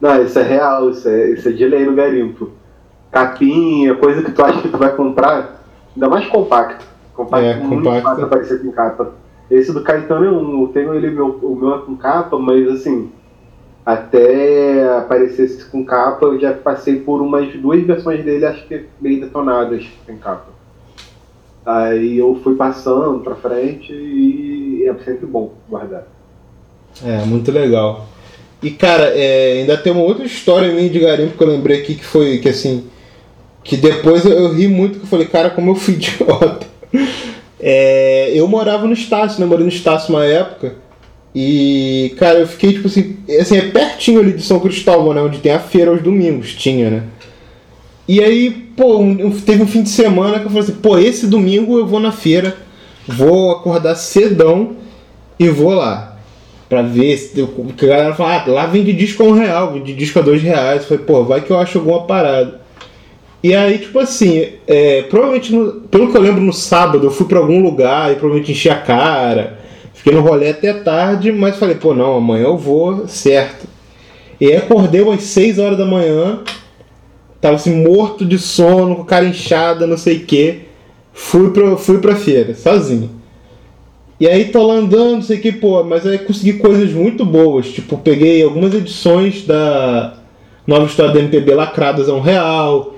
[0.00, 2.50] Não, isso é real, isso é, isso é de lei no garimpo.
[3.14, 6.84] Capinha, coisa que tu acha que tu vai comprar, ainda mais compacto.
[7.14, 8.02] Compacto É, é muito compacto.
[8.02, 9.12] fácil aparecer com capa.
[9.48, 12.66] Esse do Caetano é um, eu tenho ele, meu, o meu é com capa, mas
[12.68, 13.12] assim,
[13.86, 18.86] até aparecer esse com capa, eu já passei por umas duas versões dele, acho que
[19.00, 20.48] meio detonadas sem capa.
[21.64, 26.06] Aí eu fui passando pra frente e é sempre bom guardar.
[27.04, 28.06] É, muito legal.
[28.60, 31.94] E cara, é, ainda tem uma outra história minha de garimpo que eu lembrei aqui
[31.94, 32.88] que foi que assim.
[33.64, 36.66] Que depois eu, eu ri muito que eu falei, cara, como eu fui idiota.
[37.60, 39.46] É, eu morava no Estácio, né?
[39.46, 40.74] Morei no Estácio uma época.
[41.34, 45.20] E, cara, eu fiquei, tipo assim, assim, é pertinho ali de São Cristóvão, né?
[45.20, 47.02] Onde tem a feira aos domingos, tinha, né?
[48.06, 51.26] E aí, pô, um- teve um fim de semana que eu falei assim, pô, esse
[51.26, 52.54] domingo eu vou na feira,
[53.08, 54.76] vou acordar cedão
[55.38, 56.18] e vou lá.
[56.68, 57.42] Pra ver se.
[57.42, 60.42] Porque a galera fala, ah, lá vende disco a um real, vende disco a dois
[60.42, 60.82] reais.
[60.82, 62.60] Eu falei, pô, vai que eu acho alguma parada.
[63.44, 67.26] E aí, tipo assim, é, provavelmente, no- pelo que eu lembro, no sábado eu fui
[67.26, 69.58] pra algum lugar e provavelmente enchi a cara.
[69.92, 73.66] Fiquei no rolê até tarde, mas falei, pô, não, amanhã eu vou, certo.
[74.40, 76.40] E aí acordei umas 6 horas da manhã,
[77.38, 80.60] tava assim, morto de sono, com cara inchada, não sei o quê.
[81.12, 83.10] Fui pra, fui pra feira, sozinho.
[84.18, 87.26] E aí tô lá andando, não sei o que, pô, mas aí consegui coisas muito
[87.26, 87.68] boas.
[87.68, 90.14] Tipo, peguei algumas edições da
[90.66, 92.93] Nova História da MPB lacradas a um real.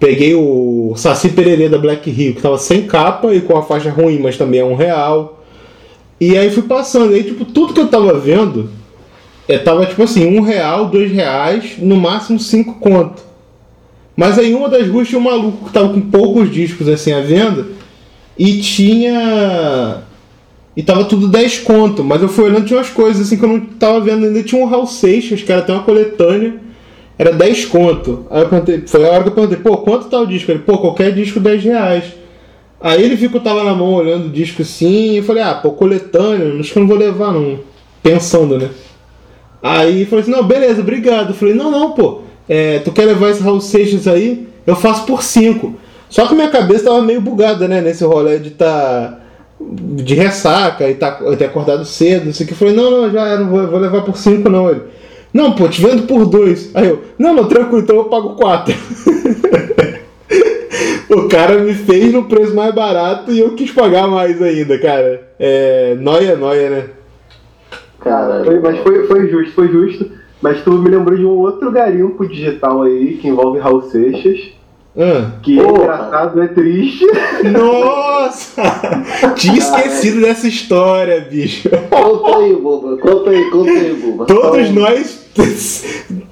[0.00, 3.90] Peguei o Saci Pererê da Black Hill, que tava sem capa e com a faixa
[3.90, 5.44] ruim, mas também é um real.
[6.18, 8.70] E aí fui passando, e aí tipo, tudo que eu tava vendo,
[9.46, 13.22] é, tava tipo assim, um real, dois reais, no máximo cinco conto.
[14.16, 17.20] Mas aí uma das ruas tinha um maluco que tava com poucos discos assim à
[17.20, 17.68] venda
[18.38, 20.02] e tinha.
[20.76, 23.48] E tava tudo 10 conto, mas eu fui olhando tinha umas coisas assim que eu
[23.48, 24.42] não tava vendo ainda.
[24.42, 26.54] Tinha um Raul Seixas, que era até uma coletânea,
[27.20, 28.24] era 10 conto.
[28.30, 30.50] Aí eu perguntei, foi a hora que eu perguntei, pô, quanto tá o disco?
[30.50, 32.04] Ele, pô, qualquer disco 10 reais.
[32.80, 35.54] Aí ele viu que eu tava na mão olhando o disco assim, e falei, ah,
[35.54, 37.58] pô, coletânea, acho que eu não vou levar não.
[38.02, 38.70] Pensando, né?
[39.62, 41.28] Aí falou assim, não, beleza, obrigado.
[41.28, 44.48] Eu falei, não, não, pô, é, tu quer levar esse Raul Seixas aí?
[44.66, 45.74] Eu faço por 5.
[46.08, 49.18] Só que minha cabeça tava meio bugada, né, nesse rolê de tá
[49.60, 52.54] de ressaca e tá, ter acordado cedo, não sei o que.
[52.54, 54.70] Eu falei, não, não, já era, não vou, vou levar por 5 não.
[54.70, 54.80] Ele,
[55.32, 56.72] não, pô, te vendo por 2.
[56.74, 58.74] Aí eu, não, não, tranquilo, então eu pago 4.
[61.10, 65.28] o cara me fez no preço mais barato e eu quis pagar mais ainda, cara.
[65.38, 65.96] É.
[66.00, 66.84] Noia, noia, né?
[68.00, 68.44] Caralho.
[68.44, 70.10] Foi- mas foi, foi justo, foi justo.
[70.42, 74.52] Mas tu me lembrou de um outro garimpo digital aí que envolve Raul Seixas.
[74.96, 75.32] Ah.
[75.42, 77.06] Que é engraçado, é triste.
[77.52, 78.62] Nossa!
[79.36, 81.68] Tinha esquecido dessa história, bicho.
[81.88, 82.96] Conta aí, boba.
[82.96, 84.26] Conta aí, conta aí, boba.
[84.26, 85.20] Todos nós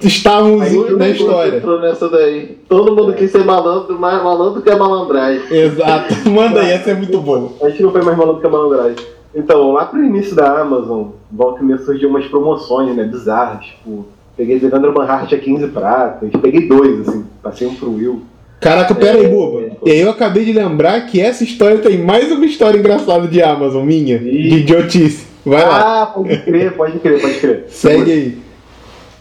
[0.01, 1.57] estávamos Todo na mundo história.
[1.57, 2.57] entrou nessa daí.
[2.67, 5.41] Todo mundo quis ser malandro, mais malandro que a malandragem.
[5.49, 6.13] Exato.
[6.29, 7.51] Manda aí, essa é muito boa.
[7.61, 9.05] A gente não foi mais maluco que a malandragem.
[9.33, 13.63] Então, lá pro início da Amazon, volta e meia surgiu umas promoções, né, bizarras.
[13.65, 14.05] Tipo,
[14.35, 16.29] peguei Devendra Banhart a 15 pratas.
[16.41, 17.25] Peguei dois, assim.
[17.41, 18.23] Passei um pro Will.
[18.59, 19.77] Caraca, pera aí, boba.
[19.85, 23.41] E aí eu acabei de lembrar que essa história tem mais uma história engraçada de
[23.41, 24.19] Amazon, minha.
[24.19, 25.27] De idiotice.
[25.45, 26.01] Vai lá.
[26.01, 27.65] Ah, pode crer, pode crer, pode crer.
[27.69, 28.37] Segue aí.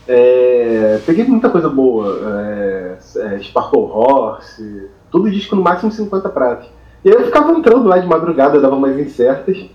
[0.09, 2.18] É, peguei muita coisa boa.
[2.47, 6.66] É, é, Sparkle Horse, tudo disco no máximo 50 pratas.
[7.05, 9.66] E aí eu ficava entrando lá de madrugada, dava umas incertas.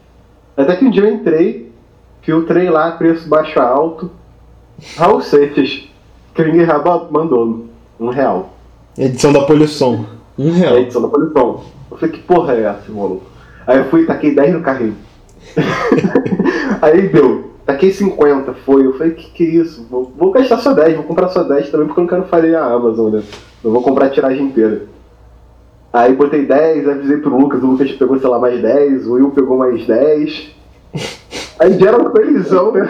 [0.58, 1.72] Até que um dia eu entrei,
[2.22, 4.12] filtrei lá, preço baixo a alto.
[4.98, 5.88] Raul Seixas,
[6.34, 7.68] Kling Raba mandou
[8.00, 8.54] um real.
[8.98, 10.06] Edição da Polição.
[10.38, 10.78] Um É real.
[10.78, 11.62] edição da Polição.
[11.92, 13.24] Eu falei, que porra é essa, maluco?
[13.66, 14.96] Aí eu fui e taquei 10 no carrinho.
[16.82, 17.52] Aí deu.
[17.66, 18.86] Taquei 50, foi.
[18.86, 19.88] Eu falei, que que é isso?
[19.90, 22.56] Vou, vou gastar só 10, vou comprar só 10 também, porque eu não quero fazer
[22.56, 23.24] a Amazon, né?
[23.64, 24.84] Eu vou comprar a tiragem inteira.
[25.92, 29.32] Aí botei 10, avisei pro Lucas, o Lucas pegou, sei lá, mais 10, o Will
[29.32, 30.52] pegou mais 10.
[31.60, 32.90] Aí gera uma colisão, né?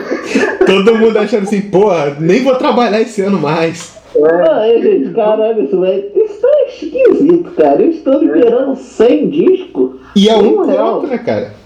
[0.65, 4.01] Todo mundo achando assim, porra, nem vou trabalhar esse ano mais.
[4.15, 6.05] Ah, é, gente, caralho, isso, vai...
[6.15, 7.81] isso tá esquisito, cara.
[7.81, 9.91] Eu estou liberando 100 discos.
[10.15, 11.01] E é um Um real.
[11.01, 11.63] contra, cara.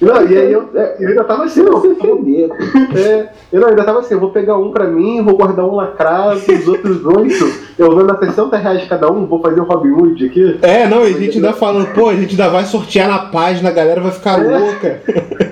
[0.00, 1.72] Não, e aí eu, é, eu ainda tava assim, ó.
[1.72, 2.50] Você fudeu.
[2.96, 5.74] É, eu não, ainda tava assim, eu vou pegar um pra mim, vou guardar um
[5.74, 9.90] lacrado, os outros oito, eu vou dar 60 reais cada um, vou fazer o Robin
[9.90, 10.58] Hood aqui.
[10.62, 13.68] É, não, e a gente ainda falando, pô, a gente ainda vai sortear na página,
[13.68, 15.02] a galera vai ficar louca.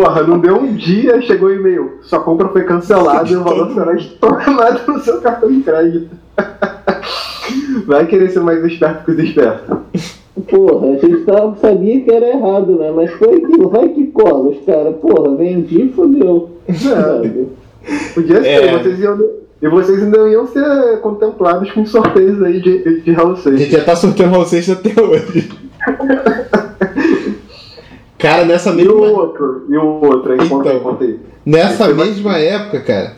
[0.00, 1.98] Porra, não deu um dia, chegou o e-mail.
[2.00, 6.08] Sua compra foi cancelada e o valor será estornado no seu cartão de crédito.
[7.86, 9.76] Vai querer ser mais esperto que os espertos.
[10.48, 12.90] Porra, a gente tava, sabia que era errado, né?
[12.96, 14.96] Mas foi aquilo, vai que cola, os caras.
[14.96, 16.48] Porra, vendi, fodeu.
[16.72, 17.48] Sabe?
[18.14, 18.78] Podia ser, É.
[18.78, 19.18] vocês iam.
[19.60, 23.84] E vocês ainda iam ser contemplados com sorteios aí de, de Raul A gente já
[23.84, 25.50] tá sorteando Raul Seixas até hoje.
[28.20, 30.92] Cara, nessa E o mesma, outro, e o outro, aí, conta aí, Então.
[30.92, 31.18] conta aí.
[31.44, 33.16] nessa Esse foi mesma época, cara,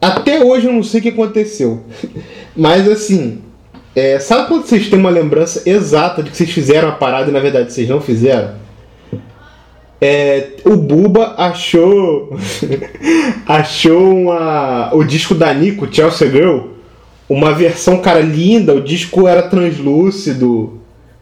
[0.00, 1.80] Até hoje eu não sei o que aconteceu.
[2.56, 3.42] Mas assim,
[3.94, 7.32] é, sabe quando vocês têm uma lembrança exata de que vocês fizeram a parada e
[7.32, 8.54] na verdade vocês não fizeram?
[10.00, 12.30] É, o Buba achou
[13.46, 16.58] achou uma, o disco da Nico, Chelsea Girl,
[17.28, 18.74] uma versão, cara, linda.
[18.74, 20.78] O disco era translúcido.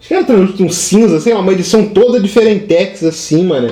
[0.06, 3.70] Acho que era translúcido, um cinza, sei lá, uma edição toda diferentex assim, mano.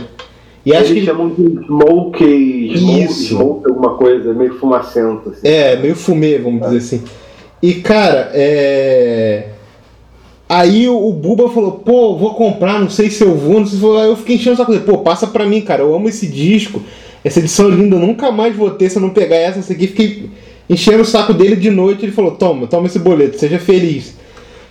[0.66, 3.36] E acho Eles que chamam de smoke, smoke, Isso.
[3.36, 5.28] smoke alguma coisa, meio fumacento.
[5.30, 5.46] Assim.
[5.46, 7.04] É, meio fumê, vamos dizer assim.
[7.62, 9.50] E cara, é.
[10.48, 13.84] Aí o, Buba falou, pô, vou comprar, não sei se eu vou, não sei se
[13.84, 13.98] eu vou.
[13.98, 16.26] Aí eu fiquei enchendo o saco dele, pô, passa pra mim, cara, eu amo esse
[16.26, 16.82] disco,
[17.22, 19.72] essa edição é linda, eu nunca mais vou ter se eu não pegar essa, essa
[19.72, 19.86] aqui.
[19.86, 20.30] Fiquei
[20.68, 24.16] enchendo o saco dele de noite, ele falou, toma, toma esse boleto, seja feliz.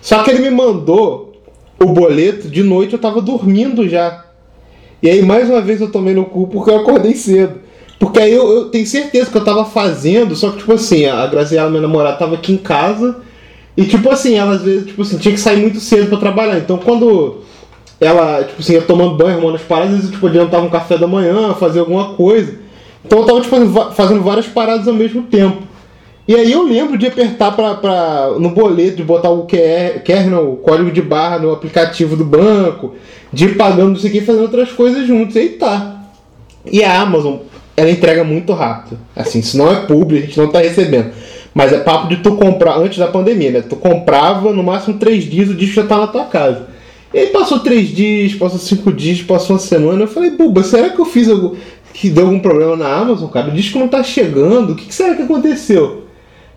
[0.02, 1.23] Só que ele me mandou
[1.78, 4.24] o boleto, de noite eu tava dormindo já.
[5.02, 7.60] E aí mais uma vez eu tomei no cu porque eu acordei cedo.
[7.98, 11.26] Porque aí eu, eu tenho certeza que eu tava fazendo, só que tipo assim, a
[11.26, 13.16] Graziela, minha namorada, tava aqui em casa.
[13.76, 16.58] E tipo assim, ela às vezes, tipo assim, tinha que sair muito cedo pra trabalhar.
[16.58, 17.38] Então quando
[18.00, 20.98] ela, tipo assim, ia tomando banho, arrumando as paradas, às vezes tipo, adiantava um café
[20.98, 22.58] da manhã, fazer alguma coisa.
[23.04, 25.73] Então eu tava tipo, fazendo várias paradas ao mesmo tempo.
[26.26, 30.52] E aí eu lembro de apertar pra, pra, no boleto, de botar o QR, não,
[30.52, 32.94] o código de barra no aplicativo do banco,
[33.30, 35.36] de ir pagando não sei o que, fazendo outras coisas juntos.
[35.36, 36.02] E aí tá.
[36.64, 37.36] E a Amazon,
[37.76, 38.98] ela entrega muito rápido.
[39.14, 41.12] Assim, se não é público, a gente não tá recebendo.
[41.52, 43.60] Mas é papo de tu comprar, antes da pandemia, né?
[43.60, 46.68] Tu comprava no máximo três dias, o disco já tá na tua casa.
[47.12, 50.02] E aí passou três dias, passou cinco dias, passou uma semana.
[50.02, 51.54] Eu falei, Buba, será que eu fiz algo
[51.92, 53.48] que deu algum problema na Amazon, cara?
[53.48, 56.03] O disco não tá chegando, o que, que será que aconteceu?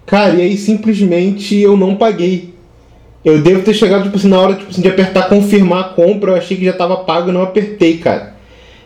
[0.07, 2.53] Cara, e aí simplesmente eu não paguei.
[3.25, 6.31] Eu devo ter chegado, tipo assim, na hora tipo assim, de apertar confirmar a compra,
[6.31, 8.35] eu achei que já tava pago e não apertei, cara.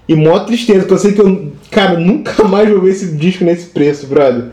[0.08, 3.44] E mó tristeza, porque eu sei que eu, cara, nunca mais vou ver esse disco
[3.44, 4.46] nesse preço, brother.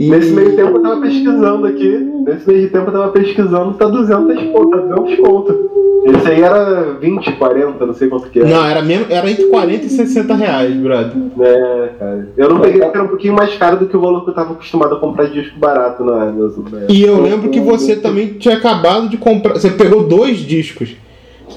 [0.00, 0.08] E...
[0.08, 2.10] Nesse meio tempo eu tava pesquisando aqui.
[2.26, 5.70] Nesse meio tempo eu tava pesquisando, tá 200 pontos, tá 200 conto.
[6.06, 8.48] Esse aí era 20, 40, não sei quanto que era.
[8.48, 11.12] Não, era, menos, era entre 40 e 60 reais, brother.
[11.38, 12.28] É, cara.
[12.34, 14.34] Eu não peguei porque era um pouquinho mais caro do que o valor que eu
[14.34, 16.64] tava acostumado a comprar disco barato na Amazon.
[16.72, 16.86] Né?
[16.88, 19.52] E eu lembro que você também tinha acabado de comprar.
[19.52, 20.96] Você pegou dois discos.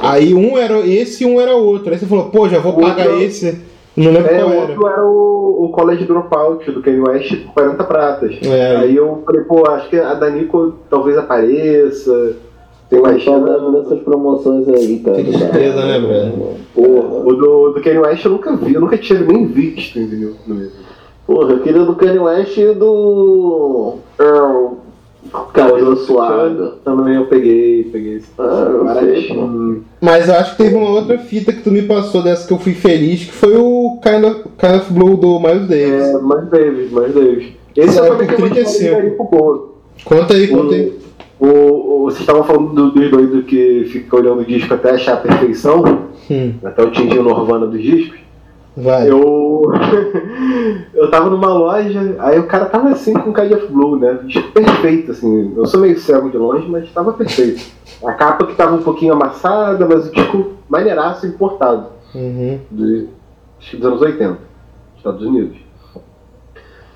[0.02, 1.94] Aí um era esse e um era outro.
[1.94, 3.58] Aí você falou, pô, já vou pagar esse.
[3.96, 4.62] Não lembro É, qual o era.
[4.62, 8.36] outro era o, o College Dropout do Kanye West por 40 pratas.
[8.44, 8.76] É.
[8.78, 12.36] Aí eu falei, pô, acho que a Danico talvez apareça.
[12.90, 13.72] Tem mais Saudade chance.
[13.78, 15.18] dessas promoções aí, cara.
[15.18, 16.34] Que tristeza, né, velho?
[16.76, 17.20] Porra.
[17.26, 20.34] O do, do Kanye West eu nunca vi, eu nunca tinha nem visto, entendeu?
[21.26, 23.96] Porra, eu queria do Kanye West e do.
[24.20, 24.74] Earl.
[25.54, 26.74] Cabelo suado.
[26.84, 28.28] Também eu peguei, peguei esse.
[28.38, 29.84] Ah, eu.
[30.02, 32.60] Mas eu acho que teve uma outra fita que tu me passou dessa que eu
[32.60, 36.04] fui feliz, que foi o Kind of, kind of Blue do Miles Davis.
[36.16, 37.46] É, mais Davis, mais Davis.
[37.76, 38.60] Esse eu tenho uma 35.
[38.60, 39.74] história de garimpo boa.
[40.06, 40.94] Conta aí, conta aí.
[41.40, 45.14] O, o, vocês estavam falando do- dos doidos que fica olhando o disco até achar
[45.14, 45.84] a perfeição,
[46.30, 48.18] Hum, até o Tintin Norvana dos discos.
[48.76, 49.10] Vai.
[49.10, 49.64] Eu.
[50.94, 54.20] eu tava numa loja, aí o cara tava assim com Kind of Blue, né?
[54.54, 55.54] Perfeito, assim.
[55.56, 57.64] Eu sou meio cego de longe, mas tava perfeito.
[58.04, 61.94] A capa que tava um pouquinho amassada, mas o disco maneiraço importado.
[62.16, 62.60] Uhum.
[62.70, 63.08] de,
[63.60, 64.38] acho que dos anos 80,
[64.98, 65.58] Estados Unidos.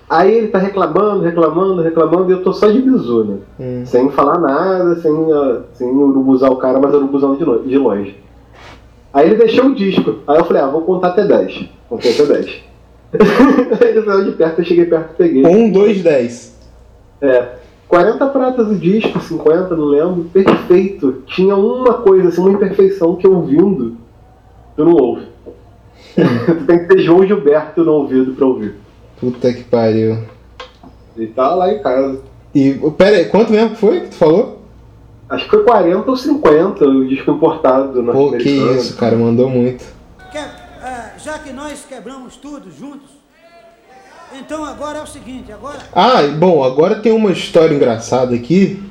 [0.09, 3.37] Aí ele tá reclamando, reclamando, reclamando, e eu tô só de bizu, né?
[3.59, 3.85] Hum.
[3.85, 7.35] Sem falar nada, sem, ah, sem urubuzar o cara, mas urubuzando
[7.67, 8.17] de longe.
[9.17, 10.19] Aí ele deixou o disco.
[10.27, 11.69] Aí eu falei, ah, vou contar até 10.
[11.89, 12.45] Contei até 10.
[13.81, 15.43] Aí ele saiu de perto, eu cheguei perto e peguei.
[15.43, 16.55] Um, dois, dez.
[17.19, 17.53] É.
[17.87, 20.25] 40 pratas o disco, 50, não lembro.
[20.25, 21.23] Perfeito.
[21.25, 23.97] Tinha uma coisa, assim, uma imperfeição que ouvindo,
[24.75, 25.25] tu não ouve.
[26.13, 28.75] tu tem que ter João Gilberto no ouvido pra ouvir.
[29.19, 30.19] Puta que pariu.
[31.17, 32.21] Ele tá lá em casa.
[32.53, 34.59] E, pera aí, quanto mesmo foi que tu falou?
[35.29, 39.83] Acho que foi 40 ou 50 o disco importado Pô, que isso, cara, mandou muito.
[40.31, 43.09] Que- é, já que nós quebramos tudo juntos,
[44.39, 48.81] então agora é o seguinte, agora Ah, bom, agora tem uma história engraçada aqui,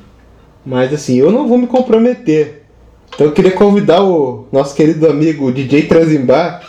[0.65, 2.63] mas assim, eu não vou me comprometer.
[3.13, 6.61] Então eu queria convidar o nosso querido amigo DJ Transimbar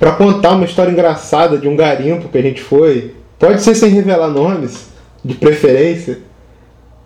[0.00, 3.14] para contar uma história engraçada de um garimpo que a gente foi.
[3.38, 4.88] Pode ser sem revelar nomes,
[5.24, 6.20] de preferência.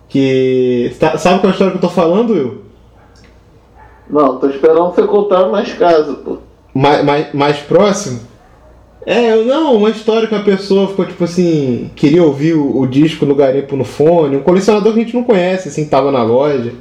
[0.09, 0.92] Que.
[1.18, 2.62] Sabe qual é a história que eu tô falando, Will?
[4.09, 6.36] Não, tô esperando você contar mais casos, pô.
[6.72, 8.20] mais, mais, mais próximo.
[9.04, 12.86] É, eu- não, uma história que a pessoa ficou tipo assim, queria ouvir o, o
[12.86, 16.22] disco no garimpo no fone, um colecionador que a gente não conhece, assim, tava na
[16.22, 16.72] loja.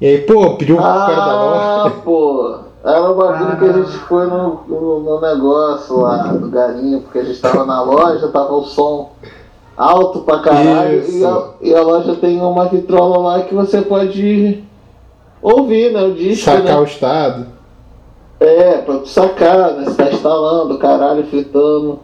[0.00, 1.94] E aí, pô, pediu o cara da Ah, loja.
[2.04, 2.58] pô.
[2.84, 7.18] Era o bagulho que a gente foi no, no, no negócio lá do garimpo, porque
[7.18, 9.10] a gente tava na loja, tava o som.
[9.78, 11.02] Alto pra caralho.
[11.08, 14.62] E a, e a loja tem uma vitrola lá que você pode
[15.40, 16.02] ouvir, né?
[16.02, 16.76] O disco, Sacar né?
[16.80, 17.46] o estado.
[18.40, 19.84] É, pra tu sacar, né?
[19.84, 22.00] Você tá instalando, caralho, fritando.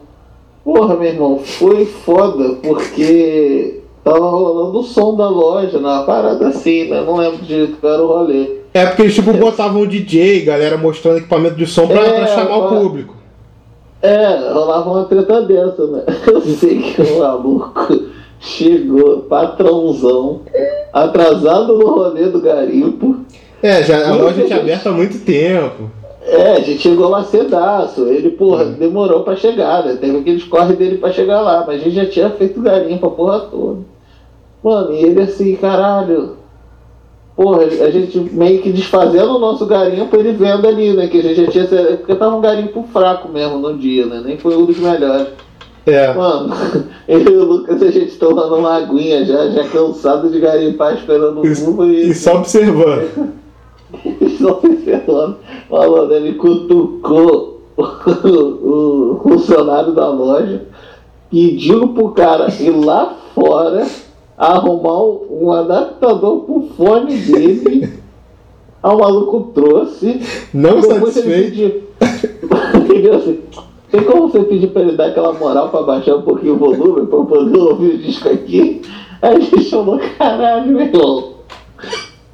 [0.63, 6.89] Porra, meu irmão, foi foda, porque tava rolando o som da loja, na parada assim,
[6.89, 7.01] né?
[7.05, 8.55] Não lembro direito qual era o rolê.
[8.73, 12.27] É porque eles tipo botavam o DJ, galera mostrando equipamento de som pra, É, pra
[12.27, 13.15] chamar o agora- público.
[14.05, 16.03] É, rolava uma treta dessa, né?
[16.31, 18.03] Eu sei que o maluco
[18.39, 20.41] chegou, patrãozão,
[20.93, 23.21] atrasado no rolê do garimpo.
[23.63, 25.89] É, já, a loja tinha aberto há muito tempo.
[26.21, 28.05] É, a gente chegou lá cedaço.
[28.05, 29.97] Ele, porra, demorou pra chegar, né?
[29.99, 33.09] Teve aqueles corre dele pra chegar lá, mas a gente já tinha feito garimpo a
[33.09, 33.79] porra toda.
[34.63, 36.37] Mano, e ele assim, caralho.
[37.35, 41.07] Porra, a gente meio que desfazendo o nosso garimpo, ele vendo ali, né?
[41.07, 41.97] Que a gente já tinha.
[41.97, 44.21] Porque tava um garimpo fraco mesmo no dia, né?
[44.23, 45.27] Nem foi um dos melhores.
[45.85, 46.13] É.
[46.13, 46.53] Mano,
[47.07, 51.41] eu e o Lucas, a gente tomando uma aguinha já, já cansado de garimpar, esperando
[51.41, 52.09] o Uva e.
[52.09, 53.35] E só observando.
[54.39, 55.37] Só observando.
[55.69, 57.81] Falando, ele cutucou o,
[59.13, 60.65] o funcionário da loja,
[61.31, 63.85] pedindo pro cara ir lá fora
[64.37, 67.93] arrumar um adaptador pro fone dele.
[68.83, 70.21] Aí o maluco trouxe.
[70.53, 71.85] Não satisfeito.
[72.89, 73.39] Ele assim,
[73.91, 77.07] tem como você pedir pra ele dar aquela moral pra baixar um pouquinho o volume
[77.07, 78.81] pra eu poder ouvir o disco aqui?
[79.21, 81.35] Aí a gente falou, caralho, meu irmão.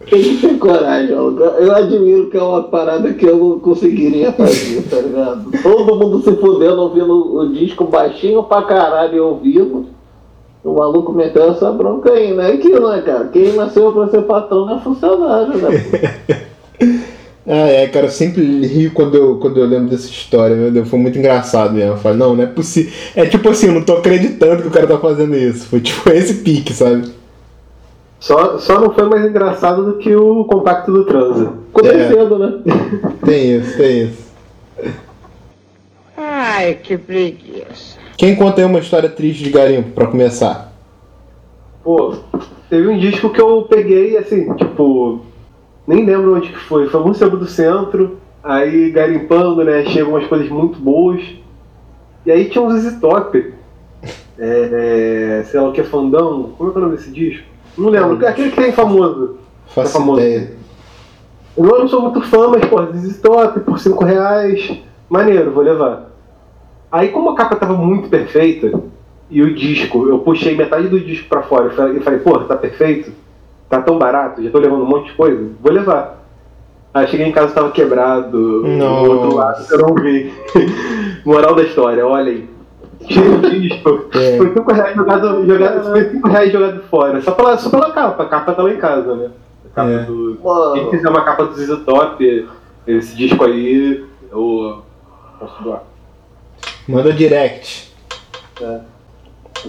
[0.09, 1.41] Tem que ter coragem, maluco.
[1.41, 5.51] Eu admiro que é uma parada que eu não conseguiria fazer, tá ligado?
[5.61, 9.85] Todo mundo se fudendo ouvindo o disco baixinho pra caralho e ouvindo.
[10.63, 12.51] O maluco meteu essa bronca aí, né?
[12.51, 13.25] Aquilo, né, cara?
[13.25, 16.47] Quem nasceu pra ser patrão não é funcionário, né?
[17.45, 20.87] Ah, é, cara, eu sempre rio quando eu, quando eu lembro dessa história, meu Deus,
[20.87, 21.93] foi muito engraçado mesmo.
[21.93, 22.93] Eu falei, não, não é possível.
[23.15, 25.67] É tipo assim, eu não tô acreditando que o cara tá fazendo isso.
[25.67, 27.11] Foi tipo esse pique, sabe?
[28.19, 31.53] Só, só não foi mais engraçado do que o compacto do transa.
[31.73, 32.61] Começando, né?
[33.25, 34.31] Tem isso, tem isso.
[36.15, 38.00] Ai, que preguiça.
[38.21, 40.71] Quem conta aí uma história triste de garimpo pra começar?
[41.83, 42.13] Pô,
[42.69, 45.21] teve um disco que eu peguei, assim, tipo,
[45.87, 46.87] nem lembro onde que foi.
[46.87, 49.85] Foi algum centro do centro, aí garimpando, né?
[49.85, 51.19] Chegam umas coisas muito boas.
[52.23, 53.53] E aí tinha um ZZ Top.
[54.37, 56.51] É, sei lá o que é Fandão.
[56.59, 57.43] Como é que é o nome desse disco?
[57.75, 58.23] Não lembro.
[58.27, 59.37] Aquele que tem famoso.
[59.65, 60.21] Faço É famoso.
[60.21, 60.51] ideia.
[61.57, 64.77] Eu não sou muito fã, mas, pô, ZZ Top por 5 reais.
[65.09, 66.10] Maneiro, vou levar.
[66.91, 68.71] Aí, como a capa tava muito perfeita,
[69.29, 73.11] e o disco, eu puxei metade do disco pra fora e falei, pô, tá perfeito?
[73.69, 76.21] Tá tão barato, já tô levando um monte de coisa, vou levar.
[76.93, 79.03] Aí cheguei em casa tava quebrado, Não.
[79.03, 80.33] do outro lado eu não vi.
[81.25, 82.49] Moral da história, olhem.
[83.07, 84.01] Cheio de disco.
[84.13, 84.37] É.
[84.37, 87.21] Foi 5 reais jogado, jogado, foi 5 reais jogado fora.
[87.21, 89.29] Só pela, só pela capa, a capa tá lá em casa, né?
[89.71, 90.03] A capa É.
[90.03, 90.37] do.
[90.43, 90.73] Mano.
[90.73, 92.47] Quem quiser uma capa do ZZ Top,
[92.85, 94.79] esse disco aí, doar.
[96.91, 97.89] Manda direct.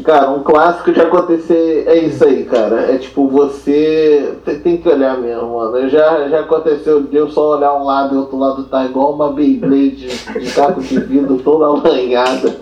[0.04, 2.92] Cara, um clássico de acontecer é isso aí, cara.
[2.92, 5.88] É tipo, você tem- que olhar mesmo, mano.
[5.88, 9.32] Já, já aconteceu de eu só olhar um lado e outro lado tá igual uma
[9.32, 12.56] Beyblade de caco de vidro toda arranhada.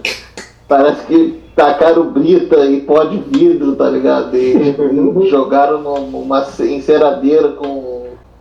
[0.68, 4.36] Parece que tacaram brita e pó de vidro, tá ligado?
[4.36, 4.76] E
[5.30, 7.89] jogaram num- numa enceradeira com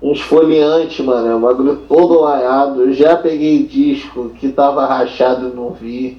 [0.01, 1.27] um esfoliante, mano.
[1.27, 2.81] É um bagulho todo laiado.
[2.83, 6.17] Eu já peguei disco que tava rachado e não vi.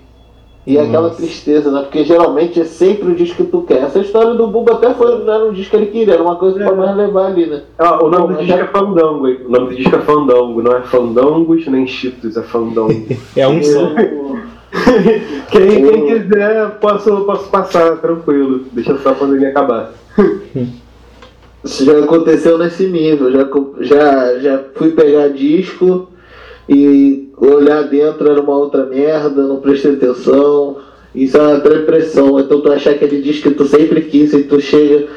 [0.67, 1.17] E é aquela Nossa.
[1.17, 1.81] tristeza, né?
[1.81, 3.79] Porque geralmente é sempre o disco que tu quer.
[3.83, 6.37] Essa história do Buba até foi, não era um disco que ele queria, era uma
[6.37, 7.63] coisa pra mais levar ali, né?
[7.79, 9.39] Ah, o nome Bom, do já- disco é Fandango, hein?
[9.47, 12.93] O nome do disco é Fandango, não é Fandangos nem Cheetos, é Fandango.
[13.35, 13.89] É um só.
[15.51, 18.61] quem, quem quiser, posso, posso passar, tranquilo.
[18.73, 19.93] Deixa só a pandemia acabar.
[21.63, 23.31] Isso já aconteceu nesse nível.
[23.31, 23.49] Já,
[23.81, 26.09] já, já fui pegar disco
[26.69, 30.77] e olhar dentro era uma outra merda, não prestei atenção.
[31.15, 32.41] Isso é uma depressão.
[32.41, 35.09] Então tu achar aquele disco que tu sempre quis e tu chega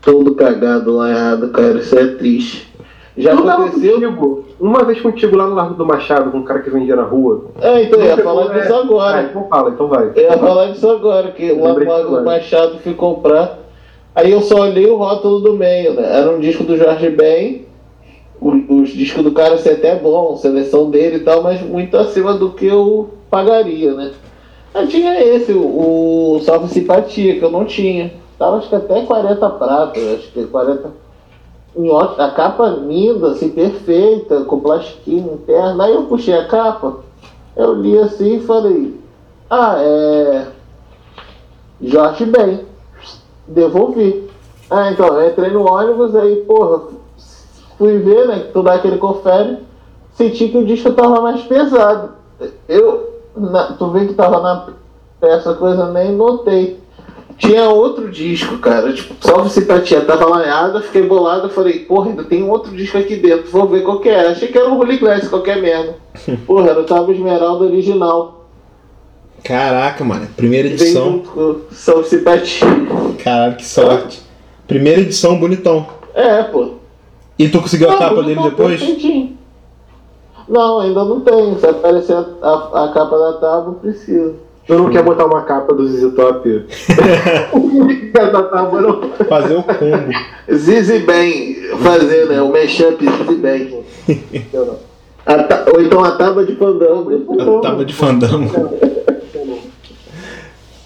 [0.00, 1.78] todo cagado lá errado, cara.
[1.78, 2.74] Isso é triste.
[3.16, 3.94] Já Eu tava aconteceu.
[3.94, 7.02] contigo, uma vez contigo lá no Largo do Machado, com um cara que vendia na
[7.04, 7.46] rua.
[7.62, 8.78] É, então eu ia falar disso é.
[8.78, 9.16] agora.
[9.16, 10.12] Ah, então fala, então vai.
[10.14, 12.24] Eu ia falar disso agora, que o Lembrei disso Lago agora.
[12.24, 13.65] Machado fui comprar.
[14.16, 16.18] Aí eu só olhei o rótulo do meio, né?
[16.18, 17.66] Era um disco do Jorge Ben.
[18.40, 22.50] Os discos do cara ser até bom, seleção dele e tal, mas muito acima do
[22.50, 24.12] que eu pagaria, né?
[24.74, 28.14] Aí tinha esse, o, o Salve Simpatia, que eu não tinha.
[28.38, 30.90] Tava acho que até 40 pratas, acho que 40.
[31.76, 35.82] Em ótimo- a capa linda, assim, perfeita, com plastiquinho interno.
[35.82, 37.00] Aí eu puxei a capa,
[37.54, 38.94] eu li assim e falei,
[39.50, 40.46] ah, é.
[41.82, 42.60] Jorge Ben.
[43.48, 44.28] Devolvi.
[44.70, 46.82] Ah, então, eu entrei no ônibus, aí, porra,
[47.78, 49.58] fui ver, né, que tu dá aquele confere,
[50.14, 52.10] senti que o disco tava mais pesado.
[52.68, 54.66] Eu, na- tu vê que tava na
[55.20, 56.80] peça, coisa, nem notei.
[57.38, 62.48] Tinha outro disco, cara, tipo, salve simpatia, tava lanhada, fiquei bolado, falei, porra, ainda tem
[62.48, 64.28] outro disco aqui dentro, vou ver qual que é.
[64.28, 65.96] Achei que era um Holy Glass, qualquer merda.
[66.46, 68.45] Porra, era o Tabo Esmeralda original.
[69.46, 70.26] Caraca, mano.
[70.36, 71.22] Primeira edição.
[71.70, 72.66] Salve Simpatia.
[73.22, 74.20] Caralho, que sorte.
[74.66, 75.86] Primeira edição, bonitão.
[76.14, 76.70] É, pô.
[77.38, 78.80] E tu conseguiu a Ah, capa dele depois?
[80.48, 81.58] Não, ainda não tenho.
[81.60, 84.34] Se aparecer a, a- a capa da tábua, preciso.
[84.66, 86.48] Tu não quer botar uma capa do ZZ Top?
[88.12, 89.10] da tábua, não.
[89.28, 90.12] Fazer o combo.
[90.52, 92.42] Zizi Bem, fazer, né?
[92.42, 93.84] O mashup Zizi Bem.
[95.24, 97.12] A Ou então a tábua de fandango.
[97.58, 98.50] A tábua de fandango.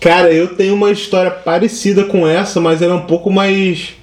[0.01, 3.95] Cara, eu tenho uma história parecida com essa, mas ela é um pouco mais.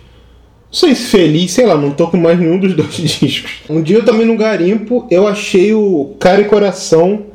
[0.67, 3.63] Não sei se feliz, sei lá, não tô com mais nenhum dos dois discos.
[3.67, 7.25] Um dia eu também no garimpo, eu achei o Cara e Coração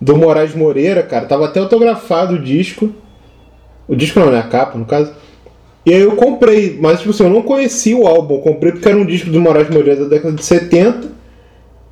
[0.00, 1.26] do Moraes Moreira, cara.
[1.26, 2.90] Tava até autografado o disco.
[3.88, 4.38] O disco não, né?
[4.38, 5.12] A capa, no caso.
[5.84, 8.36] E aí eu comprei, mas tipo assim, eu não conhecia o álbum.
[8.36, 11.08] Eu comprei porque era um disco do Moraes Moreira da década de 70.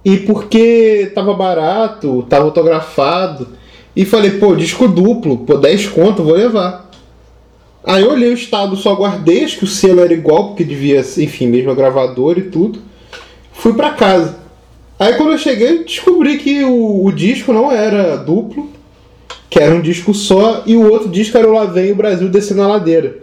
[0.05, 3.49] E porque tava barato, tava autografado.
[3.95, 6.91] E falei, pô, disco duplo, pô, 10 conto, vou levar.
[7.85, 11.01] Aí eu olhei o estado, só guardei, acho que o selo era igual, porque devia
[11.01, 12.79] enfim, mesmo gravador e tudo.
[13.53, 14.39] Fui pra casa.
[14.99, 18.71] Aí quando eu cheguei, descobri que o, o disco não era duplo,
[19.51, 22.29] que era um disco só, e o outro disco era o Lá Vem o Brasil
[22.29, 23.19] Descendo a Ladeira.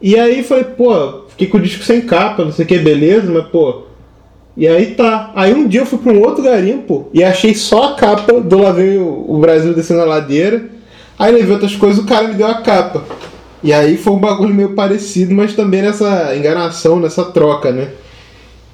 [0.00, 3.30] E aí falei, pô, fiquei com o disco sem capa, não sei o que, beleza,
[3.30, 3.83] mas pô,
[4.56, 5.32] e aí tá.
[5.34, 8.58] Aí um dia eu fui pra um outro garimpo e achei só a capa do
[8.58, 10.66] Lá Vem o Brasil descendo a ladeira.
[11.18, 13.04] Aí levei outras coisas o cara me deu a capa.
[13.62, 17.88] E aí foi um bagulho meio parecido, mas também nessa enganação, nessa troca, né?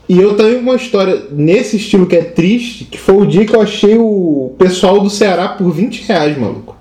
[0.09, 3.55] E eu tenho uma história nesse estilo que é triste, que foi o dia que
[3.55, 6.76] eu achei o pessoal do Ceará por 20 reais, maluco.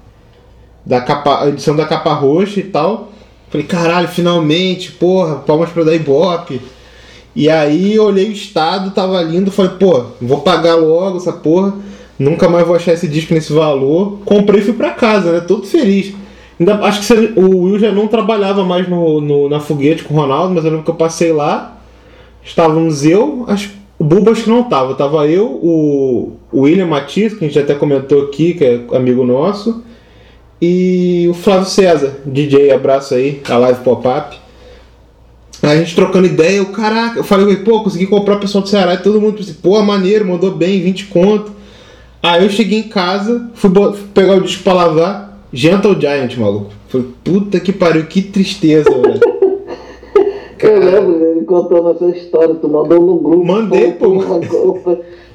[0.83, 3.11] Da capa, edição da capa roxa e tal.
[3.49, 6.59] Falei, caralho, finalmente, porra, palmas pra dar ibope.
[7.35, 11.73] E aí eu olhei o estado, tava lindo, falei, pô, vou pagar logo essa porra,
[12.17, 14.19] nunca mais vou achar esse disco nesse valor.
[14.25, 15.39] Comprei e fui pra casa, né?
[15.41, 16.13] Todo feliz.
[16.59, 20.17] Ainda, acho que o Will já não trabalhava mais no, no- na foguete com o
[20.17, 21.77] Ronaldo, mas eu lembro que eu passei lá.
[22.43, 24.95] Estávamos eu, acho, o Buba acho que não tava.
[24.95, 29.23] Tava eu, o, o William Matias, que a gente até comentou aqui, que é amigo
[29.23, 29.83] nosso,
[30.61, 34.37] e o Flávio César, DJ, abraço aí, a live pop-up.
[35.61, 38.93] A gente trocando ideia, eu, caraca, eu falei, pô, consegui comprar o pessoal do Ceará
[38.93, 41.51] e todo mundo disse, pô, maneiro, mandou bem, 20 conto.
[42.23, 46.71] Aí eu cheguei em casa, fui, fui pegar o disco pra lavar, Gentle Giant, maluco.
[46.87, 49.19] Falei, puta que pariu, que tristeza, velho.
[50.61, 53.45] Eu lembro dele contando essa história, tu mandou no grupo.
[53.45, 54.19] Mandei, pô.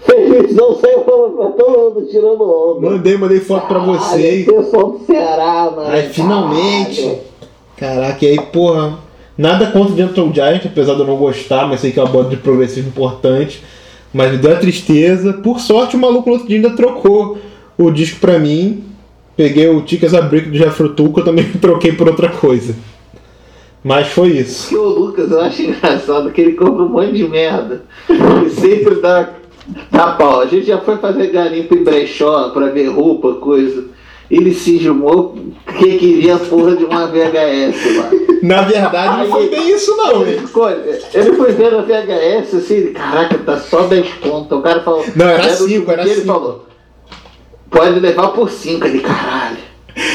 [0.01, 2.91] Felizão saiu falando pra todo mundo, tirando onda.
[2.91, 4.45] Mandei, mandei foto pra vocês.
[4.45, 5.89] Pessoal do Ceará, mano.
[5.89, 7.21] Aí finalmente.
[7.77, 8.99] Caraca, e aí, porra.
[9.37, 12.11] Nada contra o Gentle Giant, apesar de eu não gostar, mas sei que é uma
[12.11, 13.63] banda de progressivo importante.
[14.13, 15.33] Mas me deu a tristeza.
[15.33, 17.37] Por sorte, o maluco outro dia ainda trocou
[17.77, 18.85] o disco pra mim.
[19.37, 22.77] Peguei o Tickets a Brick do Jeffro que eu também troquei por outra coisa.
[23.83, 24.69] Mas foi isso.
[24.69, 27.83] Que o Lucas, eu acho engraçado que ele compra um monte de merda.
[28.09, 29.31] E sempre dá,
[29.91, 30.41] dá pau.
[30.41, 33.85] A gente já foi fazer garimpo em brechó pra ver roupa, coisa.
[34.35, 35.35] Ele se jumou
[35.79, 38.11] que queria a porra de uma VHS lá.
[38.43, 40.23] Na verdade, não foi bem isso, não.
[40.23, 44.57] Ele, ficou- ele foi vendo a VHS assim, caraca, tá só 10 conto.
[44.57, 45.05] O cara falou.
[45.15, 46.33] Não, era Aí no cinco, era dia Ele cinco.
[46.35, 46.67] falou,
[47.71, 48.87] pode levar por 5.
[48.87, 49.57] Ele, caralho.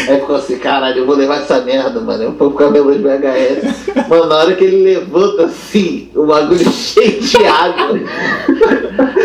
[0.07, 2.23] Aí ficou assim, caralho, eu vou levar essa merda, mano.
[2.23, 4.07] Eu vou ficar os VHS.
[4.09, 7.99] Mano, na hora que ele levanta assim, o bagulho cheio de água.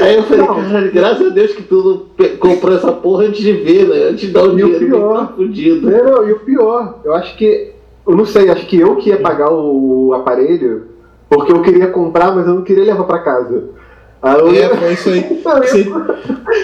[0.02, 2.06] Aí eu falei, caralho, graças a Deus que tu
[2.38, 4.04] comprou essa porra antes de ver, né?
[4.10, 5.90] Antes de dar o E o dinheiro pior- tá fudido.
[5.90, 7.72] Não, não, e o pior, eu acho que.
[8.06, 10.88] Eu não sei, acho que eu que ia pagar o aparelho,
[11.28, 13.64] porque eu queria comprar, mas eu não queria levar pra casa.
[14.24, 15.20] Aí É, foi isso aí.
[15.44, 15.84] Você-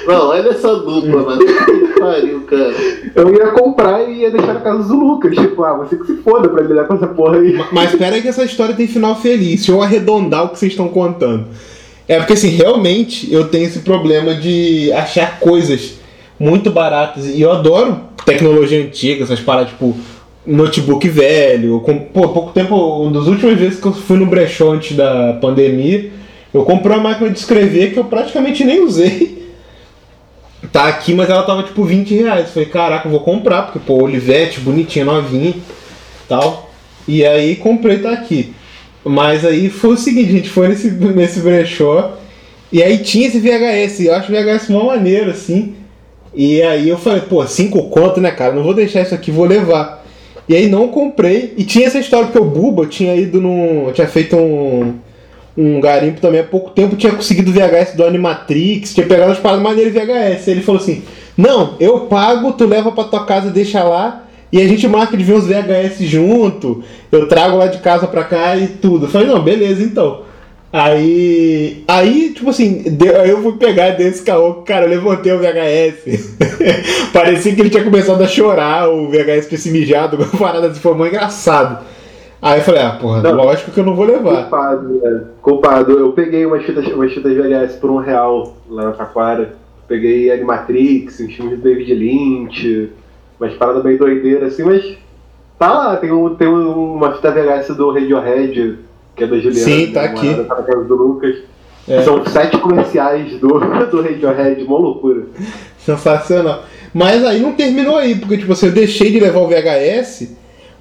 [0.07, 1.45] Não, olha essa dupla, mano.
[1.45, 2.73] Que pariu, cara.
[3.15, 5.35] Eu ia comprar e ia deixar na casa do Lucas.
[5.37, 7.59] Tipo, ah, você que se foda pra lidar com essa porra aí.
[7.73, 9.57] Mas espera aí que essa história tem final feliz.
[9.61, 11.47] Deixa eu arredondar o que vocês estão contando.
[12.09, 15.95] É porque assim, realmente eu tenho esse problema de achar coisas
[16.39, 17.27] muito baratas.
[17.27, 19.95] E eu adoro tecnologia antiga, essas paradas tipo
[20.47, 21.81] notebook velho.
[21.81, 25.35] Com, pô, pouco tempo, uma das últimas vezes que eu fui no brechó antes da
[25.41, 26.11] pandemia,
[26.53, 29.41] eu comprei uma máquina de escrever que eu praticamente nem usei.
[30.73, 32.47] Tá aqui, mas ela tava tipo 20 reais.
[32.47, 35.55] Eu falei, caraca, eu vou comprar, porque pô, Olivetti, bonitinha, novinha
[36.29, 36.71] tal.
[37.09, 38.55] E aí comprei tá aqui.
[39.05, 42.17] Mas aí foi o seguinte, a gente foi nesse, nesse brechó
[42.73, 45.75] e aí tinha esse VHS, eu acho VHS mó maneiro, assim.
[46.33, 48.55] E aí eu falei, pô, cinco conto, né, cara?
[48.55, 50.05] Não vou deixar isso aqui, vou levar.
[50.49, 51.53] E aí não comprei.
[51.57, 53.91] E tinha essa história porque o Buba tinha ido num.
[53.93, 54.95] tinha feito um.
[55.61, 59.63] Um garimpo também há pouco tempo, tinha conseguido VHS do Animatrix, tinha pegado as paradas
[59.63, 60.49] maneiras VHS.
[60.49, 61.03] Ele falou assim:
[61.37, 64.25] Não, eu pago, tu leva pra tua casa, deixa lá.
[64.53, 66.83] E a gente marca de ver os VHS junto.
[67.13, 69.07] Eu trago lá de casa pra cá e tudo.
[69.07, 70.23] Eu falei, não, beleza então.
[70.73, 71.85] Aí.
[71.87, 76.37] Aí, tipo assim, deu, eu fui pegar desse caô, cara, eu levantei o VHS.
[77.13, 80.81] Parecia que ele tinha começado a chorar, o VHS tinha se mijado, uma parada assim,
[80.81, 81.85] foi muito engraçado.
[82.43, 83.35] Aí eu falei, ah, porra, Não.
[83.35, 84.43] lógico que eu não vou levar.
[84.49, 85.21] Culpado, né?
[85.43, 85.93] Culpado.
[85.99, 89.57] Eu peguei umas fitas, umas fitas VHS por um real lá na Taquara.
[89.87, 92.91] Peguei Animatrix, uns filmes do David Lynch,
[93.39, 94.97] umas paradas bem doideiras assim, mas
[95.59, 98.79] tá lá, tem, um, tem um- uma fita VHS do Radiohead,
[99.17, 99.65] que é da Juliana.
[99.65, 100.35] Sim, tá né, aqui.
[100.45, 101.37] Tá na casa do Lucas.
[101.89, 102.03] É.
[102.03, 103.49] São sete comerciais do,
[103.91, 105.25] do Radiohead, mó loucura.
[105.79, 106.63] Sensacional.
[106.95, 110.37] Mas aí não terminou aí, porque tipo assim, eu deixei de levar o VHS,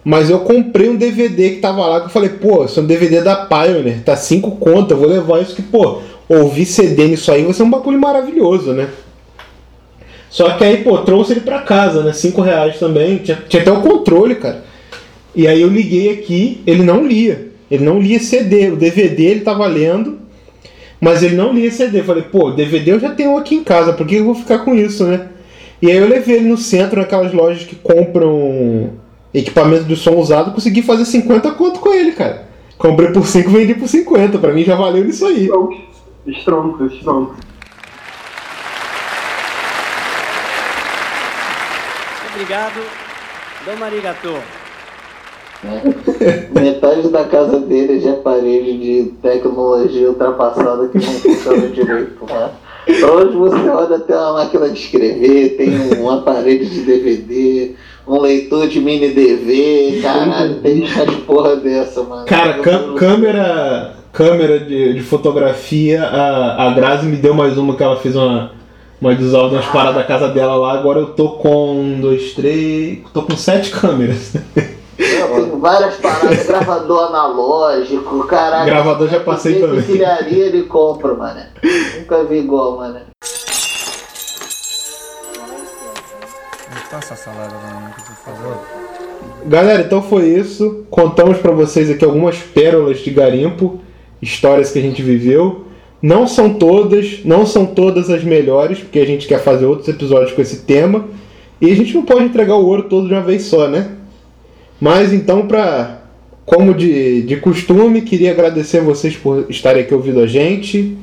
[0.10, 2.88] mas eu comprei um DVD que tava lá, que eu falei, pô, isso é um
[2.88, 7.32] DVD da Pioneer, tá 5 conto, eu vou levar isso que, pô, ouvir CD nisso
[7.32, 8.89] aí vai ser um bagulho maravilhoso, né?
[10.28, 12.12] Só que aí, pô, trouxe ele pra casa, né?
[12.12, 14.64] 5 reais também, tinha, tinha até o controle, cara.
[15.36, 17.51] E aí eu liguei aqui, ele não lia.
[17.70, 20.18] Ele não lia CD, o DVD ele tava lendo,
[20.99, 21.99] mas ele não lia CD.
[21.99, 24.57] Eu falei, pô, DVD eu já tenho aqui em casa, por que eu vou ficar
[24.66, 25.28] com isso, né?
[25.80, 28.97] E aí eu levei ele no centro, naquelas lojas que compram
[29.34, 32.47] equipamento de som usado, consegui fazer 50 conto com ele, cara.
[32.77, 34.38] Comprei por 5, vendi por 50.
[34.38, 35.49] Pra mim já valeu nisso aí.
[36.25, 37.36] Estronco, estronco.
[42.34, 42.82] Obrigado.
[43.65, 44.34] Dom Arigato.
[46.55, 52.25] Metade da casa dele já é parede de tecnologia ultrapassada que não funciona direito.
[52.25, 52.51] Né?
[53.03, 57.75] Onde você olha, tem uma máquina de escrever, tem uma parede de DVD,
[58.10, 62.26] um leitor de mini DV, caralho, tem as porra dessa, mano.
[62.26, 62.60] Cara,
[62.97, 68.16] câmera, câmera de, de fotografia, a, a Grazi me deu mais uma que ela fez
[68.16, 68.51] uma,
[68.99, 70.74] uma desordem nas paradas da casa dela lá.
[70.74, 72.99] Agora eu tô com um, dois, três.
[73.14, 74.34] tô com sete câmeras.
[74.97, 78.66] Eu tenho várias paradas, gravador analógico, caralho.
[78.66, 79.84] Gravador já passei também.
[79.84, 81.41] Pilharia ele compra, mano.
[81.99, 82.99] Nunca vi igual, mano.
[87.10, 87.55] Passa a salada
[87.95, 88.60] por favor.
[89.47, 90.86] Galera, então foi isso.
[90.91, 93.80] Contamos pra vocês aqui algumas pérolas de garimpo,
[94.22, 95.66] histórias que a gente viveu.
[95.99, 100.34] Não são todas, não são todas as melhores, porque a gente quer fazer outros episódios
[100.34, 101.07] com esse tema.
[101.60, 103.89] E a gente não pode entregar o ouro todo de uma vez só, né?
[104.80, 106.03] Mas então, pra,
[106.45, 110.95] como de, de costume, queria agradecer a vocês por estarem aqui ouvindo a gente.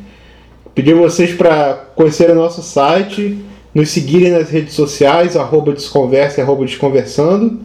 [0.72, 3.36] Pedir vocês para conhecerem o nosso site,
[3.76, 7.60] nos seguirem nas redes sociais, arroba desconversa e arroba desconversando.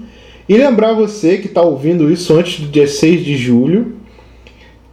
[0.48, 3.94] E lembrar você que está ouvindo isso antes do dia 6 de julho,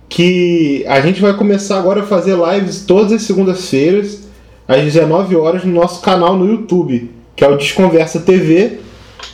[0.08, 4.28] que a gente vai começar agora a fazer lives todas as segundas-feiras,
[4.68, 8.78] às 19 horas, no nosso canal no YouTube, que é o Desconversa TV.